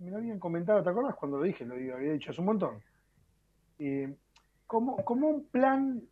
[0.00, 1.64] Me lo habían comentado, ¿te acuerdas cuando lo dije?
[1.64, 2.82] Lo había dicho hace un montón.
[3.78, 4.14] Eh,
[4.66, 6.02] como, como un plan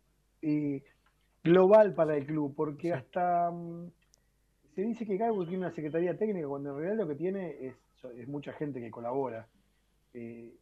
[0.41, 0.83] eh,
[1.43, 3.89] global para el club, porque hasta mm,
[4.75, 7.75] se dice que Gago tiene una secretaría técnica, cuando en realidad lo que tiene es,
[8.17, 9.47] es mucha gente que colabora.
[10.13, 10.53] Eh,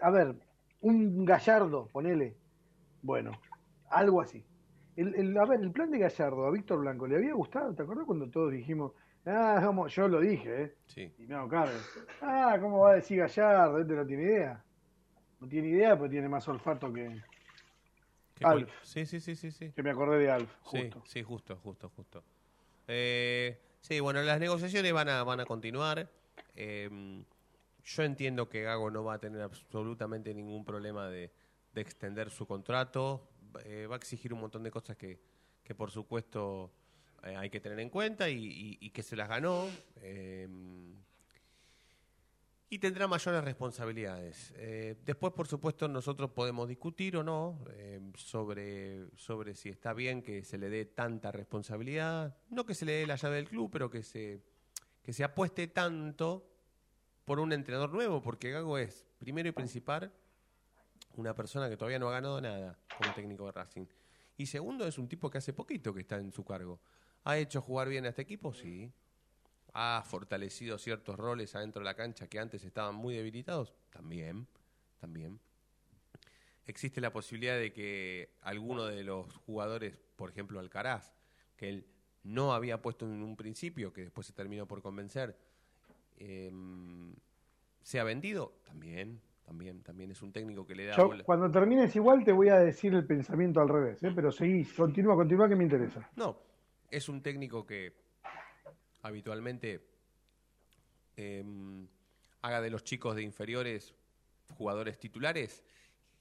[0.00, 0.34] a ver,
[0.80, 2.36] un Gallardo, ponele.
[3.02, 3.32] Bueno,
[3.90, 4.44] algo así.
[4.96, 7.74] El, el- a ver, el plan de Gallardo a Víctor Blanco, ¿le había gustado?
[7.74, 8.92] ¿Te acuerdas cuando todos dijimos,
[9.26, 10.74] ah, vamos, yo lo dije, ¿eh?
[10.86, 11.12] Sí.
[11.18, 11.78] Y me hago cargo.
[12.20, 13.78] Ah, ¿cómo va a decir Gallardo?
[13.78, 14.64] Este no tiene idea.
[15.40, 17.16] No tiene idea, pero tiene más olfato que,
[18.42, 18.70] Alf.
[18.82, 19.72] Sí, sí, sí, sí, sí.
[19.72, 21.02] que me acordé de Alf, Sí, justo.
[21.06, 22.24] sí, justo, justo, justo.
[22.88, 26.10] Eh, sí, bueno, las negociaciones van a, van a continuar.
[26.54, 27.22] Eh,
[27.84, 31.30] yo entiendo que Gago no va a tener absolutamente ningún problema de,
[31.72, 33.28] de extender su contrato.
[33.64, 35.18] Eh, va a exigir un montón de cosas que,
[35.62, 36.70] que por supuesto,
[37.24, 39.64] eh, hay que tener en cuenta y, y- y que se las ganó.
[42.70, 44.52] Y tendrá mayores responsabilidades.
[44.56, 50.22] Eh, después, por supuesto, nosotros podemos discutir o no eh, sobre, sobre si está bien
[50.22, 52.36] que se le dé tanta responsabilidad.
[52.50, 54.42] No que se le dé la llave del club, pero que se,
[55.02, 56.46] que se apueste tanto
[57.24, 60.12] por un entrenador nuevo, porque Gago es, primero y principal,
[61.16, 63.86] una persona que todavía no ha ganado nada como técnico de Racing.
[64.36, 66.80] Y segundo, es un tipo que hace poquito que está en su cargo.
[67.24, 68.52] ¿Ha hecho jugar bien a este equipo?
[68.52, 68.92] Sí.
[69.74, 73.74] ¿Ha fortalecido ciertos roles adentro de la cancha que antes estaban muy debilitados?
[73.90, 74.46] También,
[75.00, 75.38] también.
[76.66, 81.14] Existe la posibilidad de que alguno de los jugadores, por ejemplo Alcaraz,
[81.56, 81.86] que él
[82.24, 85.36] no había puesto en un principio, que después se terminó por convencer,
[86.18, 87.14] em,
[87.82, 91.24] sea vendido, también, también, también es un técnico que le da Yo, bola.
[91.24, 94.12] cuando termines igual te voy a decir el pensamiento al revés, ¿eh?
[94.14, 96.06] pero seguí, continúa, continúa que me interesa.
[96.16, 96.38] No,
[96.90, 97.94] es un técnico que
[99.08, 99.86] habitualmente
[101.16, 101.86] em,
[102.42, 103.94] haga de los chicos de inferiores
[104.56, 105.64] jugadores titulares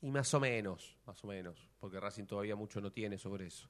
[0.01, 3.69] y más o menos, más o menos, porque Racing todavía mucho no tiene sobre eso.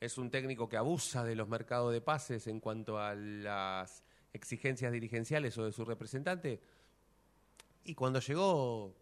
[0.00, 4.92] Es un técnico que abusa de los mercados de pases en cuanto a las exigencias
[4.92, 6.60] dirigenciales o de su representante.
[7.84, 8.94] Y cuando llegó,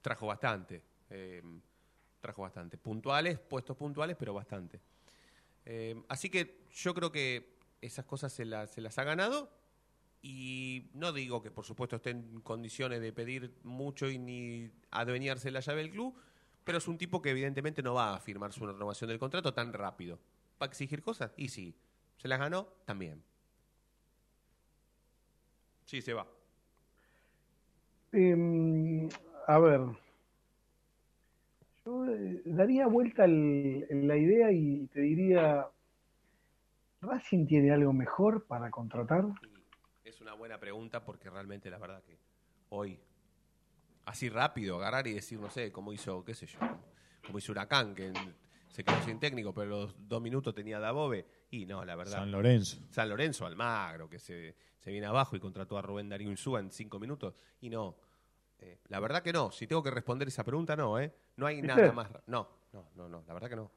[0.00, 0.82] trajo bastante.
[1.10, 1.60] em,
[2.20, 2.78] trajo bastante.
[2.78, 4.80] Puntuales, puestos puntuales, pero bastante.
[5.66, 7.53] Eh, así que yo creo que
[7.84, 9.50] esas cosas se las, ha ganado
[10.22, 15.50] y no digo que por supuesto esté en condiciones de pedir mucho y ni adueñarse
[15.50, 16.14] la llave del club,
[16.64, 19.72] pero es un tipo que evidentemente no va a firmar su renovación del contrato tan
[19.72, 20.18] rápido.
[20.60, 21.32] ¿Va a exigir cosas?
[21.36, 21.74] Y sí.
[22.16, 22.68] ¿Se las ganó?
[22.86, 23.22] También.
[25.84, 26.26] Sí, se va.
[28.12, 29.08] Eh,
[29.46, 29.80] a ver,
[31.84, 35.66] yo eh, daría vuelta el- la idea y te diría,
[37.04, 39.24] ¿Racing tiene algo mejor para contratar?
[40.04, 42.18] Es una buena pregunta porque realmente la verdad que
[42.70, 43.00] hoy,
[44.06, 46.58] así rápido, agarrar y decir, no sé, como hizo, qué sé yo,
[47.26, 48.12] como hizo Huracán, que
[48.68, 52.18] se quedó sin técnico, pero los dos minutos tenía Dabove, y no, la verdad.
[52.18, 52.78] San Lorenzo.
[52.90, 56.70] San Lorenzo, Almagro, que se, se viene abajo y contrató a Rubén Darío Insúa en
[56.70, 57.96] cinco minutos, y no.
[58.58, 61.14] Eh, la verdad que no, si tengo que responder esa pregunta, no, ¿eh?
[61.36, 62.08] No hay nada más.
[62.26, 63.70] No, no, no, no, la verdad que no.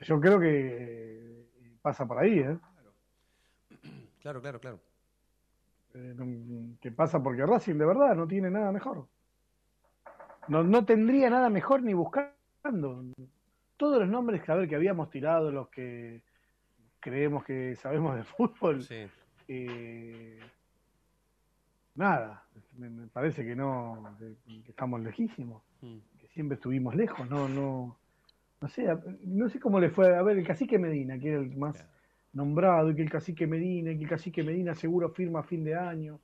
[0.00, 2.58] Yo creo que eh, pasa por ahí, ¿eh?
[4.20, 4.80] Claro, claro, claro.
[5.94, 6.16] Eh,
[6.80, 9.06] que pasa porque Racing de verdad no tiene nada mejor.
[10.48, 13.04] No, no tendría nada mejor ni buscando.
[13.76, 16.22] Todos los nombres que, a ver, que habíamos tirado, los que
[17.00, 19.06] creemos que sabemos de fútbol, Sí.
[19.48, 20.38] eh,
[21.96, 22.44] nada,
[22.78, 25.98] me, parece que no, que, que estamos lejísimos, Mm.
[26.32, 27.96] Siempre estuvimos lejos, no, no,
[28.60, 28.86] no sé,
[29.24, 31.86] no sé cómo le fue, a ver, el cacique Medina, que era el más
[32.32, 35.62] nombrado, y que el cacique Medina, y que el cacique Medina seguro firma a fin
[35.64, 36.20] de año,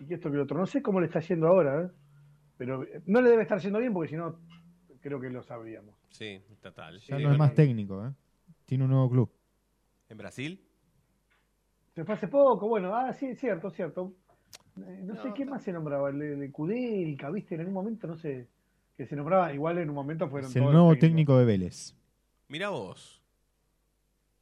[0.00, 1.88] y que esto que lo otro, no sé cómo le está yendo ahora, ¿eh?
[2.58, 4.36] pero eh, no le debe estar yendo bien porque si no,
[5.00, 5.94] creo que lo sabríamos.
[6.10, 6.98] Sí, total.
[6.98, 8.12] Ya Sí, no es más técnico, ¿eh?
[8.66, 9.30] Tiene un nuevo club.
[10.08, 10.60] ¿En Brasil?
[11.94, 14.14] Se fue hace poco, bueno, ah, sí, cierto, cierto.
[14.78, 15.52] Eh, no, sé qué no.
[15.52, 18.48] más se nombraba, el, el Kudelka, viste, en algún momento, no sé,
[18.96, 21.94] que se nombraba, igual en un momento fueron Es el todos nuevo técnico de Vélez.
[22.48, 23.22] Mira vos.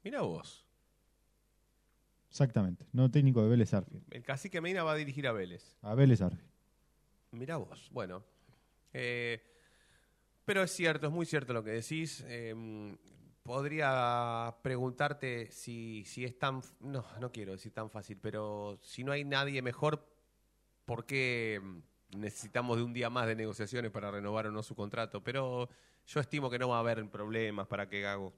[0.03, 0.65] Mira vos.
[2.29, 2.87] Exactamente.
[2.93, 4.05] Nuevo técnico de Vélez Arfield.
[4.11, 5.77] El cacique Medina va a dirigir a Vélez.
[5.83, 6.51] A Vélez Arfield.
[7.33, 7.89] Mira vos.
[7.93, 8.25] Bueno.
[8.93, 9.41] Eh,
[10.45, 12.25] pero es cierto, es muy cierto lo que decís.
[12.27, 12.97] Eh,
[13.43, 16.63] podría preguntarte si, si es tan...
[16.81, 20.07] No, no quiero decir tan fácil, pero si no hay nadie mejor,
[20.85, 21.61] ¿por qué
[22.17, 25.23] necesitamos de un día más de negociaciones para renovar o no su contrato?
[25.23, 25.69] Pero
[26.07, 28.33] yo estimo que no va a haber problemas para que Gago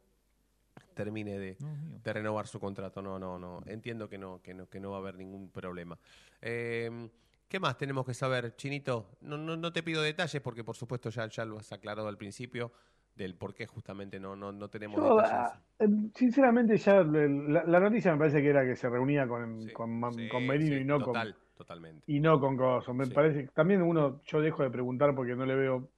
[0.95, 2.01] termine de, No, mío.
[2.03, 3.03] de renovar su contrato.
[3.03, 3.61] No, no, no.
[3.67, 5.99] Entiendo que no, que no, que no va a haber ningún problema.
[6.41, 7.09] Eh,
[7.49, 9.11] ¿Qué más tenemos que saber, Chinito?
[9.21, 12.17] No, no, no te pido detalles porque, por supuesto, ya, ya lo has aclarado al
[12.17, 12.73] principio
[13.15, 15.35] del por qué justamente no, no, no tenemos Yo, detalles.
[15.39, 19.65] ah, eh, sinceramente, ya la, la noticia me parece que era que se reunía con,
[19.65, 22.03] Sí, con, sí, con Merino sí, y no total, con totalmente.
[22.07, 22.93] y no con Coso.
[22.95, 23.12] Me Sí.
[23.15, 25.88] parece también uno, yo dejo de preguntar porque no le veo,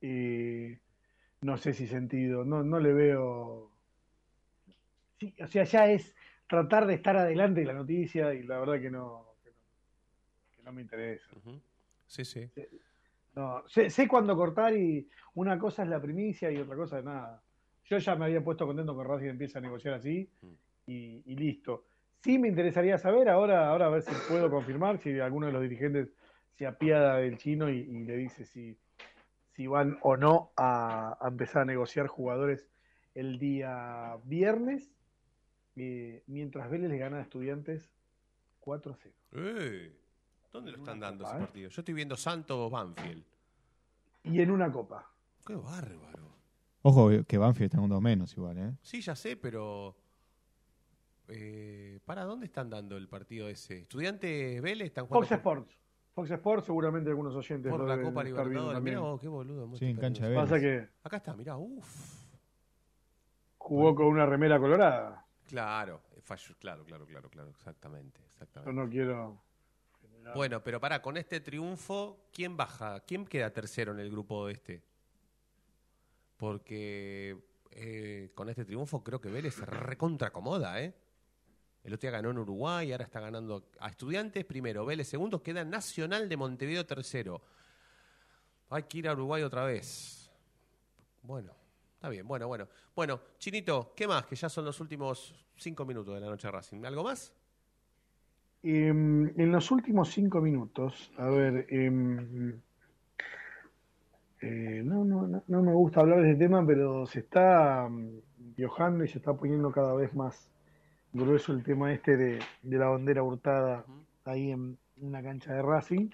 [0.00, 0.78] eh,
[1.40, 3.70] no sé si sentido, no, no le veo.
[5.18, 6.14] Sí, o sea, ya es
[6.46, 9.56] tratar de estar adelante de la noticia y la verdad que no, que no,
[10.56, 11.28] que no me interesa.
[12.06, 12.50] Sí, sí.
[13.34, 17.04] No, sé, sé cuándo cortar y una cosa es la primicia y otra cosa es
[17.04, 17.42] nada.
[17.84, 20.52] Yo ya me había puesto contento con Racing empieza a negociar así Mm.
[20.86, 21.86] y, y listo.
[22.26, 25.62] Sí me interesaría saber ahora, ahora a ver si puedo confirmar si alguno de los
[25.62, 26.12] dirigentes
[26.54, 28.76] se apiada del chino y, y le dice si,
[29.52, 32.68] si van o no a, a empezar a negociar jugadores
[33.14, 34.92] el día viernes,
[35.76, 37.92] eh, mientras Vélez le gana a estudiantes
[38.58, 39.14] 4 a 0.
[39.34, 39.96] Eh,
[40.52, 41.46] ¿Dónde lo están dando copa, ese ¿eh?
[41.46, 41.70] partido?
[41.70, 43.24] Yo estoy viendo Santos Banfield.
[44.24, 45.08] Y en una copa.
[45.46, 46.34] Qué bárbaro.
[46.82, 48.72] Ojo que Banfield está en un dos menos igual, ¿eh?
[48.82, 49.94] Sí, ya sé, pero.
[51.28, 53.80] Eh, ¿Para dónde están dando el partido ese?
[53.80, 55.78] ¿Estudiantes Vélez están jugando Fox por- Sports.
[56.14, 58.82] Fox Sports seguramente algunos oyentes por, la Copa Libertadores?
[58.82, 59.76] Mirá vos, qué boludo.
[59.76, 60.44] Sí, en cancha de Vélez.
[60.44, 62.24] Pasa que Acá está, mirá, uff.
[63.58, 65.26] jugó con una remera colorada.
[65.48, 68.72] Claro, eh, fallo- claro, claro, claro, claro, exactamente, Yo exactamente.
[68.72, 69.42] no quiero.
[70.34, 72.98] Bueno, pero pará, con este triunfo, ¿quién baja?
[73.00, 74.82] ¿Quién queda tercero en el grupo este?
[76.36, 77.38] Porque
[77.70, 80.94] eh, con este triunfo creo que Vélez se recontra acomoda, ¿eh?
[81.86, 85.64] El otro día ganó en Uruguay, ahora está ganando a Estudiantes primero, Vélez segundo, queda
[85.64, 87.40] Nacional de Montevideo tercero.
[88.70, 90.28] Hay que ir a Uruguay otra vez.
[91.22, 91.52] Bueno,
[91.94, 92.66] está bien, bueno, bueno.
[92.96, 94.26] Bueno, Chinito, ¿qué más?
[94.26, 96.84] Que ya son los últimos cinco minutos de la noche Racing.
[96.84, 97.32] ¿Algo más?
[98.64, 102.60] Em, en los últimos cinco minutos, a ver, em,
[104.40, 107.88] eh, no, no, no, me gusta hablar de este tema, pero se está
[108.56, 110.50] viajando y se está poniendo cada vez más
[111.16, 113.84] grueso el tema este de, de la bandera hurtada
[114.24, 116.08] ahí en una cancha de Racing.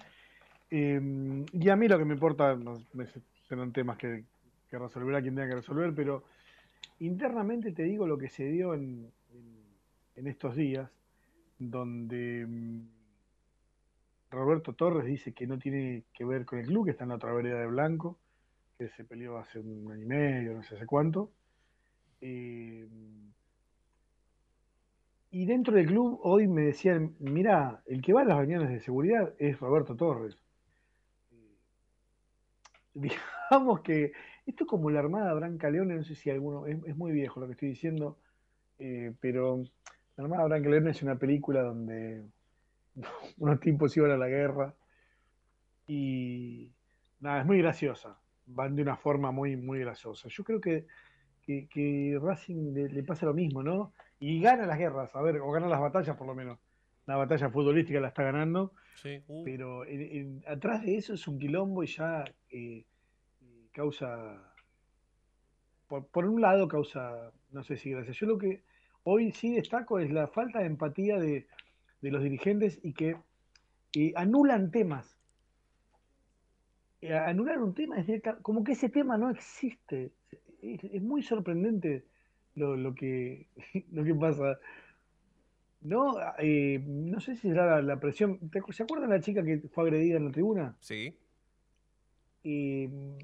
[0.71, 2.83] Em, y a mí lo que me importa no,
[3.49, 4.25] serán temas que,
[4.69, 6.25] que resolverá quien tenga que resolver, pero
[7.01, 9.63] internamente te digo lo que se dio en, en-
[10.17, 10.90] en estos días,
[11.59, 12.81] donde mm,
[14.31, 17.17] Roberto Torres dice que no tiene que ver con el club, que está en la
[17.17, 18.19] otra vereda de Blanco,
[18.79, 21.31] que se peleó hace un año y medio, no sé hace cuánto.
[22.21, 22.87] Eh,
[25.33, 28.81] y dentro del club hoy me decían, mira, el que va a las reuniones de
[28.81, 30.37] seguridad es Roberto Torres.
[31.33, 31.57] Eh,
[32.95, 34.13] digamos que
[34.45, 37.47] esto es como la Armada Branca Leone, no sé si alguno, es, muy viejo lo
[37.47, 38.19] que estoy diciendo,
[38.79, 39.65] eh, pero
[40.17, 42.27] la Armada Branca Leone es una película donde
[43.39, 44.75] unos tipos iban a la guerra
[45.87, 46.71] y
[47.21, 50.29] nada, es muy graciosa, van de una forma muy, muy graciosa.
[50.29, 50.85] Yo creo que,
[51.47, 53.95] que, Racing le pasa lo mismo, ¿no?
[54.23, 56.56] Y gana las guerras, a ver, o gana las batallas por lo menos.
[57.06, 59.20] La batalla futbolística la está ganando, Sí.
[59.27, 62.85] Uh, pero en- en- atrás de eso es un quilombo y ya eh,
[63.73, 64.40] causa,
[65.88, 68.16] por, por un lado causa, no sé si gracias.
[68.18, 68.62] Yo lo que
[69.02, 71.48] hoy sí destaco es la falta de empatía de,
[72.00, 73.16] de los dirigentes y que
[73.96, 75.18] eh, anulan temas.
[77.00, 80.12] Eh, anular un tema es directa- como que ese tema no existe.
[80.62, 82.04] Es, es muy sorprendente
[82.55, 83.46] lo, lo que,
[83.92, 84.59] lo que pasa.
[85.83, 88.38] No, Eh, no sé si será la, la presión.
[88.50, 90.77] ¿Te acu- ¿Se acuerdan la chica que fue agredida en la tribuna?
[90.81, 91.17] Sí.
[92.44, 93.19] Y mm,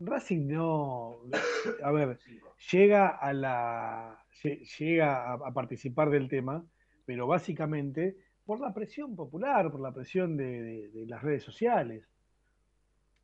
[0.00, 1.16] Racing no,
[1.82, 2.18] a ver,
[2.72, 6.64] llega a la, lle- llega a, a participar del tema,
[7.04, 12.08] pero básicamente por la presión popular, por la presión de, de- de las redes sociales.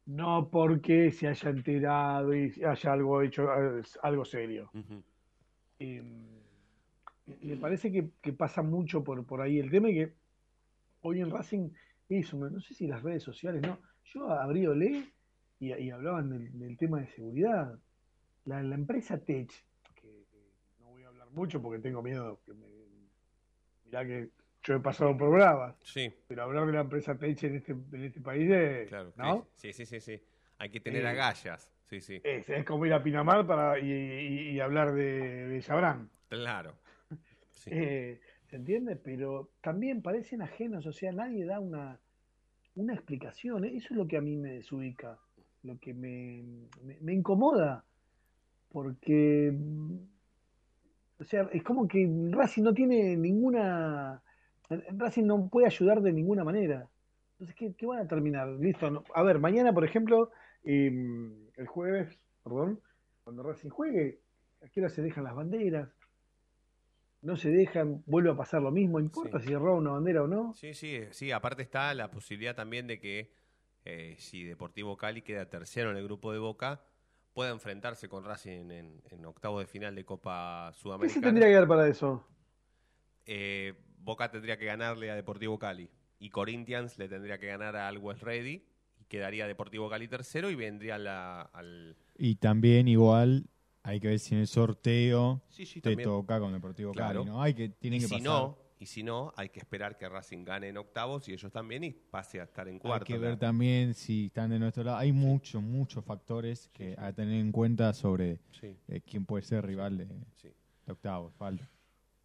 [0.04, 3.44] No porque se haya enterado y haya algo hecho,
[3.78, 4.68] eh, algo serio.
[5.82, 6.02] Eh,
[7.42, 10.12] me parece que, que pasa mucho por, por ahí el tema y que
[11.02, 11.70] hoy en Racing,
[12.08, 13.78] eso, no sé si las redes sociales, no.
[14.04, 15.12] Yo abrí Olé
[15.58, 17.78] y, y hablaban del, del tema de seguridad.
[18.44, 19.50] La, la empresa Tech,
[19.94, 22.66] que, que no voy a hablar mucho porque tengo miedo que me.
[23.84, 24.30] Mirá que
[24.64, 26.12] yo he pasado por bravas, Sí.
[26.28, 28.88] pero hablar de la empresa Tech en este, en este país es.
[28.88, 29.12] Claro.
[29.16, 29.46] ¿no?
[29.54, 30.20] Sí, sí, sí, sí.
[30.58, 31.71] Hay que tener Eh, agallas.
[31.92, 32.20] Sí, sí.
[32.24, 36.08] Es, es como ir a Pinamar para, y, y- y hablar de, de Chabrán.
[36.28, 36.74] Claro.
[37.50, 37.70] Sí.
[37.70, 38.96] Eh, ¿Se entiende?
[38.96, 42.00] Pero también parecen ajenos, o sea, nadie da una,
[42.74, 43.64] una explicación.
[43.66, 45.18] Eso es lo que a mí me desubica,
[45.62, 46.42] lo que me,
[46.82, 47.84] me, me incomoda,
[48.72, 49.54] porque,
[51.18, 54.22] o sea, es como que Racing no tiene ninguna,
[54.68, 56.88] Racing no puede ayudar de ninguna manera.
[57.32, 58.48] Entonces, ¿qué, qué van a terminar?
[58.48, 58.90] Listo.
[58.90, 60.30] no- A ver, mañana, por ejemplo,
[60.64, 60.90] eh,
[61.56, 62.80] el jueves, perdón,
[63.24, 64.20] cuando Racing juegue,
[64.62, 65.88] ¿a qué hora se dejan las banderas?
[67.22, 70.54] no se dejan, vuelve a pasar lo mismo, importa si roba una bandera o no.
[70.54, 71.30] Sí, sí, sí.
[71.30, 73.32] Aparte está la posibilidad también de que
[73.84, 76.82] eh, si Deportivo Cali queda tercero en el grupo de Boca,
[77.32, 81.22] pueda enfrentarse con Racing en, en octavos de final de Copa ¿Qué se Sudamericana.
[81.26, 82.26] tendría que dar para eso?
[83.24, 87.86] Eh, Boca tendría que ganarle a Deportivo Cali y Corinthians le tendría que ganar a
[87.86, 88.66] Always Ready
[89.12, 91.94] quedaría Deportivo Cali tercero y vendría la, al...
[92.16, 93.44] Y también igual
[93.82, 96.08] hay que ver si en el sorteo Sí, sí, te también.
[96.08, 97.20] toca con Deportivo Claro.
[97.20, 97.42] Cali, ¿no?
[97.42, 98.24] Hay que, tienen y que si pasar.
[98.24, 101.84] no, y si no, hay que esperar que Racing gane en octavos y ellos también
[101.84, 103.04] y pase a estar en Hay cuarto.
[103.04, 104.96] que ver también si están de nuestro lado.
[104.96, 108.40] Hay muchos, muchos factores que a tener en cuenta sobre
[108.88, 110.08] eh, quién puede ser rival de,
[110.90, 111.34] octavos.
[111.34, 111.68] Falta.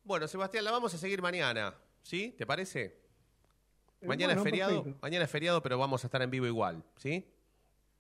[0.06, 2.34] Bueno, Sebastián, la vamos a seguir mañana, ¿sí?
[2.38, 3.07] ¿Te parece?
[4.02, 5.00] Mañana bueno, es feriado, perfecto.
[5.02, 7.26] mañana es feriado, pero vamos a estar en vivo igual, ¿sí?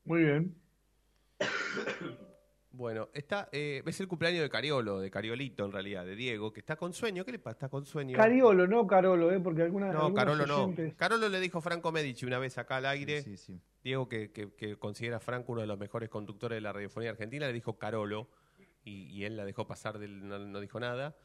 [0.06, 0.56] Muy bien.
[2.72, 6.60] Bueno, está, eh, es el cumpleaños de Cariolo, de Cariolito en realidad, de Diego, que
[6.60, 7.26] está con sueño.
[7.26, 7.54] ¿Qué le pasa?
[7.56, 8.16] ¿Está con sueño?
[8.16, 9.40] Cariolo, no Carolo, ¿eh?
[9.40, 9.92] porque algunas.
[9.96, 10.66] No, Carolo no.
[10.68, 13.24] oyentes- Carolo le dijo Franco Medici una vez acá al aire.
[13.24, 13.60] Sí, sí.
[13.84, 17.10] Diego, que, que- que considera a Franco uno de los mejores conductores de la radiofonía
[17.10, 18.30] argentina, le dijo Carolo
[18.84, 21.16] y, y él la dejó pasar, del, no, no dijo nada.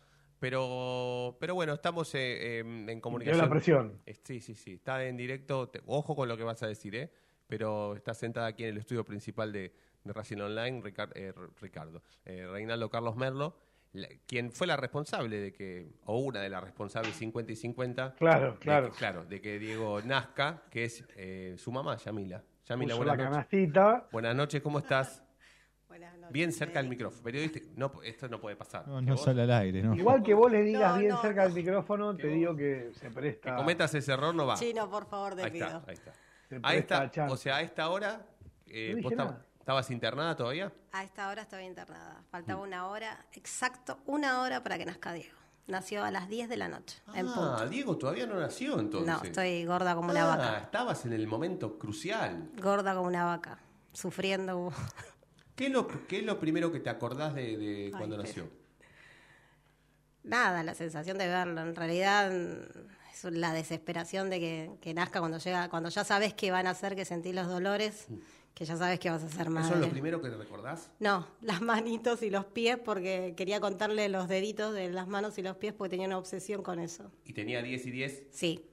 [0.53, 3.45] Pero, pero bueno, estamos eh, em, en comunicación.
[3.45, 4.01] la presión.
[4.07, 4.73] Eh, Sí, sí, sí.
[4.73, 5.69] Está en directo.
[5.69, 7.13] Te- ojo con lo que vas a decir, ¿eh?
[7.47, 9.73] Pero está sentada aquí en el estudio principal de,
[10.03, 12.03] de Racing Online, Ricar- eh, Ricardo.
[12.25, 13.57] eh, Reinaldo Carlos Merlo,
[13.93, 18.15] la- quien fue la responsable de que, o una de las responsables 50 y 50.
[18.17, 18.91] Claro, de claro.
[18.91, 22.43] que- claro, de que Diego nazca, que es eh, su mamá, Yamila.
[22.67, 23.31] Yamila, Puso buenas la noches.
[23.49, 24.09] canastita.
[24.11, 25.23] Buenas noches, ¿cómo estás?
[25.93, 26.33] Buenas noches.
[26.33, 27.23] Bien cerca del micrófono.
[27.23, 28.89] Periodista, no, esto no puede pasar.
[28.89, 29.95] No, no sale al aire, ¿no?
[29.95, 31.49] Igual que vos le digas No, bien no, cerca no.
[31.49, 33.57] del micrófono, te digo que se que presta.
[33.57, 34.55] cometas ese error, no va.
[34.55, 35.67] Chino, por favor, te ahí pido.
[35.67, 36.13] está, ahí está.
[36.49, 37.35] se A presta esta, chance.
[37.35, 38.23] o sea, a esta hora,
[38.69, 39.47] eh, No dije vos tab- nada.
[39.59, 40.73] ¿estabas internada todavía?
[40.93, 42.23] A esta hora estoy internada.
[42.31, 45.37] Faltaba una hora, exacto una hora para que nazca Diego.
[45.67, 47.69] Nació a las 10 de la noche, en Ah, punto.
[47.69, 49.15] Diego todavía no nació entonces.
[49.15, 50.59] No, estoy gorda como una Ah, vaca.
[50.59, 52.49] estabas en el momento crucial.
[52.57, 53.59] Gorda como una vaca.
[53.93, 54.73] Sufriendo.
[55.57, 58.49] ¿Qué es lo, qué es lo primero que te acordás de, de cuando nació?
[60.25, 61.61] Nada, la sensación de verlo.
[61.61, 66.33] En realidad mm, es la desesperación de que, que nazca cuando llega, cuando ya sabes
[66.35, 68.07] que van a hacer, que sentís los dolores,
[68.55, 69.69] que ya sabes que vas a ser madre.
[69.69, 70.91] ¿Eso es lo primero que recordás?
[71.01, 75.43] No, las manitos y los pies, porque quería contarle los deditos de las manos y
[75.43, 77.11] los pies, porque tenía una obsesión con eso.
[77.25, 78.23] Y tenía 10 y 10.
[78.31, 78.65] Sí,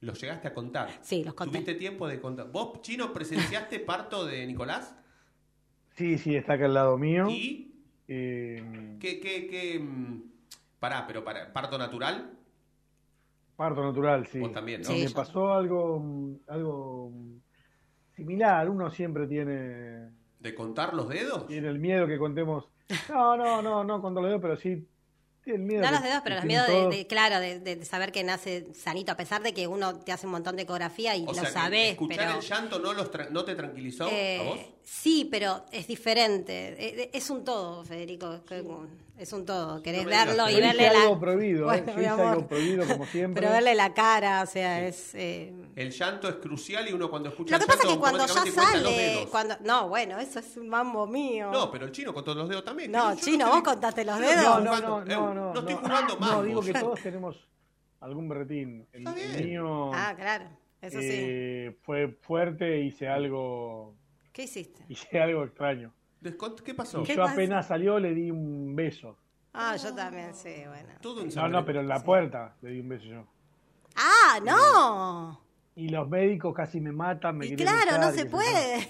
[0.00, 0.90] ¿Los llegaste a contar?
[1.02, 1.52] sí, los conté.
[1.52, 2.50] ¿Tuviste tiempo de contar?
[2.50, 4.94] ¿Vos, Chino, presenciaste parto de Nicolás?
[5.94, 7.28] Sí, sí, está acá al lado mío.
[7.28, 7.72] ¿Y
[8.08, 9.78] Eh, qué, qué, qué?
[9.78, 10.22] mm,
[10.78, 12.30] Pará, pero para, ¿parto natural?
[13.56, 14.40] parto natural, sí.
[14.40, 14.88] Vos también, ¿no?
[14.88, 17.12] Sí, Me yo- pasó algo, mm, algo
[18.16, 18.68] similar.
[18.68, 21.46] Uno siempre tiene, ¿De contar los dedos?
[21.46, 22.68] tiene el miedo que contemos.
[23.08, 24.86] No, no, no, no cuando lo veo, pero sí
[25.42, 25.82] tiene el miedo.
[25.84, 28.66] No los dedos, pero los tienen miedos de, claro, de, de- de saber que nace
[28.74, 31.34] sanito, a pesar de que uno te hace un montón de ecografía y O lo
[31.34, 32.38] sea, que sabés, escuchar pero...
[32.40, 34.73] el llanto no, los tra- no te tranquilizó Eh, a vos.
[34.84, 36.68] Sí, pero es diferente.
[36.78, 38.40] Eh, eh, Es un todo, Federico.
[39.16, 39.80] Es un todo.
[39.82, 41.02] Querés verlo y Yo verle la...
[41.02, 41.80] algo prohibido, ¿eh?
[41.82, 42.26] Bueno, Yo mi hice amor.
[42.26, 43.40] algo prohibido como siempre.
[43.40, 45.14] Pero verle la cara, o sea, es...
[45.14, 48.26] eh, El llanto es crucial y uno cuando escucha Lo que pasa es que cuando
[48.26, 49.26] ya sale...
[49.30, 49.56] Cuando...
[49.60, 51.50] No, bueno, eso es un mambo mío.
[51.52, 52.90] No, pero el chino con todos los dedos también.
[52.92, 54.44] No, Yo chino, vos contaste los yo dedos.
[54.44, 55.52] No, no, no, eh, no, no.
[55.54, 56.32] no estoy jugando más.
[56.32, 57.36] No, digo que todos tenemos
[58.00, 58.86] algún berretín.
[58.92, 59.48] El, Está el bien.
[59.48, 60.44] mío Ah, claro,
[60.82, 61.08] eso sí.
[61.10, 63.94] eh, fue fuerte, hice algo,
[64.34, 64.84] ¿Qué hiciste?
[64.90, 65.94] hice algo extraño.
[66.64, 67.00] ¿Qué pasó?
[67.02, 69.16] Y ¿Qué yo apenas salió le di un beso.
[69.52, 70.88] Ah, yo también, sí, bueno.
[71.00, 71.60] Todo No, ensangrentado.
[71.62, 73.24] no, pero en la puerta le di un beso yo.
[73.96, 75.40] ¡Ah, no!
[75.76, 78.88] Y los médicos casi me matan, me Y quieren claro, no se puede.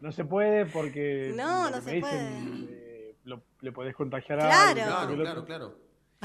[0.00, 4.42] No se puede porque No, lo no se dicen, eh, lo- le podés contagiar a
[4.42, 4.68] Claro.
[4.68, 5.78] alguien, Claro, lo claro,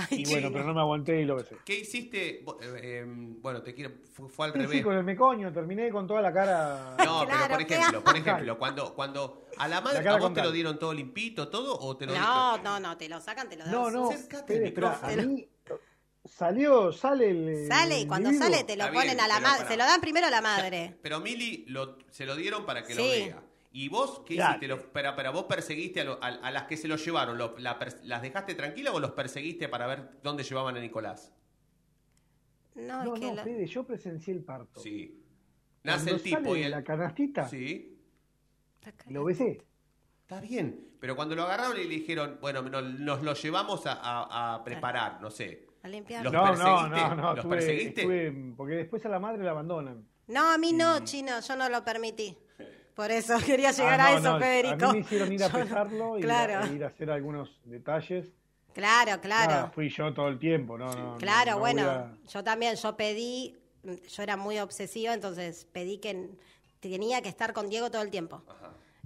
[0.09, 1.57] Y bueno, pero no me aguanté y lo besé.
[1.65, 2.39] ¿Qué hiciste?
[2.39, 3.91] Eh, eh, bueno, te quiero.
[4.13, 4.77] Fue, fue al Sí, revés.
[4.77, 6.95] sí, con el mecoño, terminé con toda la cara.
[6.97, 10.33] No, Claro, pero por ejemplo, por ejemplo, cuando, cuando a la madre La a vos
[10.33, 13.49] te lo dieron todo limpito, todo, o te lo No, no, no, te lo sacan,
[13.49, 13.73] te lo dan.
[13.73, 15.21] No, no, Acércate espera, micrófono.
[15.21, 15.47] a mí
[16.25, 17.67] salió, sale el.
[17.67, 19.67] Sale y el cuando sale te lo Está ponen bien, a la madre.
[19.67, 20.97] Se lo dan primero a la madre.
[21.01, 23.43] Pero Mili lo, se lo dieron para que lo vea.
[23.73, 24.67] ¿Y vos qué hiciste?
[24.67, 27.37] Lo- pero, pero vos perseguiste a, lo- a- a las que se lo llevaron.
[27.37, 31.33] lo- la ¿Las dejaste tranquilas o los perseguiste para ver dónde llevaban a Nicolás?
[32.75, 34.79] No, No, es que no, Fede, yo presencié el parto.
[34.81, 35.17] Sí.
[35.83, 36.71] Nace Cuando el tipo sale y el...
[36.71, 37.97] la canastita, Sí.
[39.07, 39.65] lo besé.
[40.21, 40.87] Está bien.
[40.99, 44.63] Pero cuando lo agarraron y le dijeron, bueno, no- nos lo llevamos a, a- a
[44.63, 45.67] preparar, no sé.
[45.83, 46.23] a limpiar.
[46.23, 46.99] Los No, no, perseguiste?
[47.09, 47.33] no, no.
[47.35, 48.03] ¿Los tuve- perseguiste?
[48.03, 50.05] tuve- porque después a la madre la abandonan.
[50.27, 52.37] No, a mí no, chino, yo no lo permití.
[52.95, 54.85] Por eso quería llegar Ah, a no, eso, no, Federico.
[54.85, 56.59] A mí me hicieron ir a pesarlo y claro.
[56.59, 58.27] a- e ir a hacer algunos detalles.
[58.73, 59.51] Claro, claro.
[59.51, 63.57] Nada, fui yo todo el tiempo, no, Claro, no bueno, a- yo también, yo pedí,
[63.83, 66.29] yo era muy obsesiva, entonces pedí que
[66.79, 68.43] tenía que estar con Diego todo el tiempo.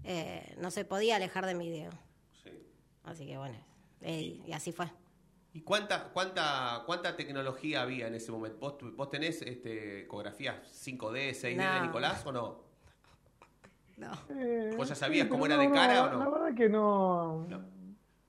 [0.03, 1.93] Eh, no se podía alejar de mi Diego.
[3.05, 3.55] Así que bueno,
[4.01, 4.88] eh, y así fue.
[5.53, 8.57] ¿Y cuánta, cuánta, cuánta tecnología había en ese momento?
[8.59, 11.81] ¿Vos, vos tenés este, ecografías 5D, 6D de.
[11.81, 12.64] Nicolás o no?
[13.98, 14.12] No.
[14.30, 16.20] Eh, ¿Vos ya sabías sí, cómo era de cara la- o no?
[16.20, 17.48] La verdad que no.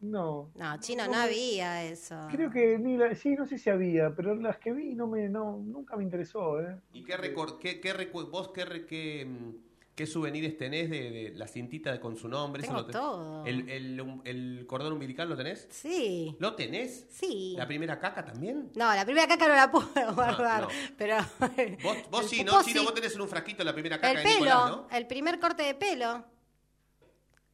[0.01, 0.51] No.
[0.55, 2.29] No, chino, no había eso.
[2.31, 5.29] Creo que ni la, sí, no sé si había, pero las que vi no me,
[5.29, 6.77] no, nunca me interesó, ¿eh?
[6.93, 9.55] ¿Y qué recor- qué, qué recu- vos qué, re- qué, mm,
[9.97, 12.63] qué souvenirs tenés de, de la cintita con su nombre?
[12.63, 13.45] Tengo lo todo.
[13.47, 15.67] ¿El, el, el cordón umbilical lo tenés?
[15.71, 17.07] Sí, ¿Lo tenés?
[17.11, 17.55] sí.
[17.57, 18.71] ¿La primera caca también?
[18.77, 20.69] No, la primera caca no la puedo guardar, no.
[20.97, 21.17] pero...
[21.83, 22.63] Vos, vos sí, ¿no?
[22.63, 22.79] sí.
[22.79, 24.87] vos tenés en un frasquito la primera caca El de pelo, Nicolás, ¿no?
[24.93, 26.25] el primer corte de pelo.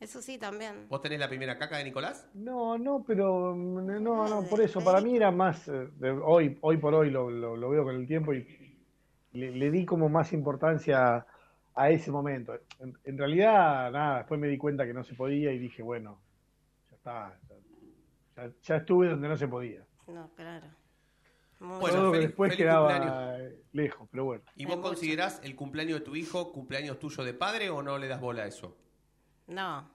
[0.01, 0.89] Eso sí también.
[0.89, 2.29] ¿Vos tenés la primera caca de Nicolás?
[2.35, 6.59] No, no, pero mm, no, no, por eso, para mí era más, eh, de- hoy,
[6.61, 8.45] hoy por hoy lo, lo, lo veo con el tiempo y
[9.31, 11.25] le, le di como más importancia
[11.75, 12.55] a ese momento.
[12.81, 16.21] En, en realidad, nada, después me di cuenta que no se podía y dije, bueno,
[16.91, 19.85] ya está, ya, ya- ya estuve donde no se podía.
[20.07, 20.67] No, claro.
[21.61, 23.53] Muy Bueno, Todo feliz- después feliz quedaba cumpleaños.
[23.73, 24.45] lejos, pero bueno.
[24.57, 28.09] ¿Y vos considerás el cumpleaños de tu hijo cumpleaños tuyo de padre o no le
[28.09, 28.77] das bola a eso?
[29.47, 29.89] No,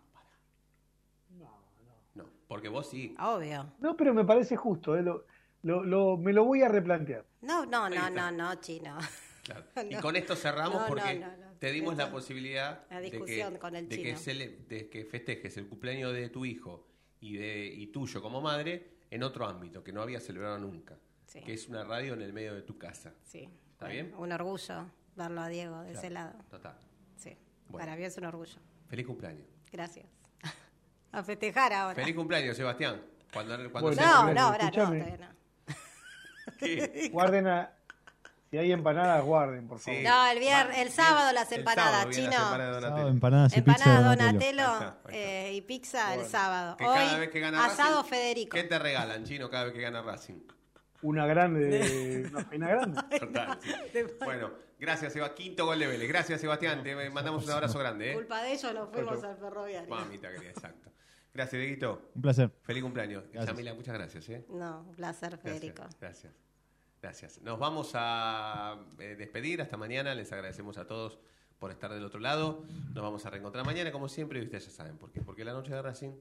[2.15, 3.15] No, porque vos sí.
[3.19, 3.71] obvio.
[3.80, 5.25] No, pero me parece justo, eh, lo,
[5.63, 7.25] lo, lo- me lo voy a replantear.
[7.41, 8.97] No, no, no, no, no, chino.
[9.43, 9.63] Claro.
[9.91, 10.01] Y No.
[10.01, 11.46] con esto cerramos No, porque no, no, no.
[11.59, 13.19] Te dimos la posibilidad La de que,
[13.59, 14.17] con el de, que chino.
[14.19, 16.87] cele- de que festejes el cumpleaños de tu hijo
[17.19, 21.41] y de y tuyo como madre en otro ámbito que no había celebrado nunca, Sí.
[21.41, 23.13] que es una radio en el medio de tu casa.
[23.23, 23.49] Sí.
[23.71, 24.13] ¿Está bien?
[24.17, 24.85] Un orgullo
[25.15, 26.33] verlo a Diego de ese lado.
[26.49, 26.77] Total.
[27.15, 27.35] Sí.
[27.69, 27.85] Bueno.
[27.85, 28.59] Para mí es un orgullo.
[28.87, 29.45] Feliz cumpleaños.
[29.71, 30.05] Gracias.
[31.11, 31.95] A festejar ahora.
[31.95, 33.01] Feliz cumpleaños, Sebastián.
[33.33, 35.37] Cuando, cuando Bueno, se- No, no, ahora no, todavía no.
[36.57, 37.09] ¿Qué?
[37.11, 37.73] Guarden a,
[38.49, 39.99] si hay empanadas, guarden, por favor.
[39.99, 40.05] Sí.
[40.05, 42.29] No, el viernes, el sábado las El empanadas, sábado chino.
[42.29, 43.07] las empanadas Donatello.
[43.09, 44.63] Empanadas y pizza Empanada Donatello.
[44.63, 45.17] Donatello Ahí está, ahí está.
[45.47, 46.77] eh, y pizza el sábado.
[46.77, 48.55] Que Hoy, cada vez que gana asado Racing, Federico.
[48.55, 50.39] ¿Qué te regalan, chino, cada vez que gana Racing?
[51.03, 53.01] Una grande, de- una pena grande.
[53.19, 53.71] Total, sí.
[54.25, 55.35] Bueno, gracias, Seba.
[55.35, 56.07] Quinto gol de Vélez.
[56.07, 56.81] Gracias, Sebastián.
[56.83, 58.11] Te mandamos un abrazo grande.
[58.11, 58.13] ¿eh?
[58.15, 59.89] Culpa de ellos nos fuimos al ferroviario.
[59.89, 60.89] Mamita querida, exacto.
[61.33, 62.09] Gracias, Dieguito.
[62.15, 62.49] Un placer.
[62.63, 63.25] Feliz cumpleaños.
[63.31, 63.45] Gracias.
[63.55, 64.27] Yamila, muchas gracias.
[64.29, 64.43] ¿eh?
[64.49, 65.83] No, un placer, Gracias, Federico.
[66.01, 66.33] Gracias.
[67.07, 67.41] Gracias.
[67.41, 69.61] Nos vamos a eh, despedir.
[69.61, 70.13] Hasta mañana.
[70.13, 71.17] Les agradecemos a todos
[71.57, 72.65] por estar del otro lado.
[72.93, 74.39] Nos vamos a reencontrar mañana, como siempre.
[74.39, 75.21] Y ustedes ya saben por qué.
[75.21, 76.11] Porque la noche de Racing.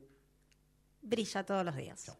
[1.03, 2.05] Brilla todos los días.
[2.05, 2.17] Chao.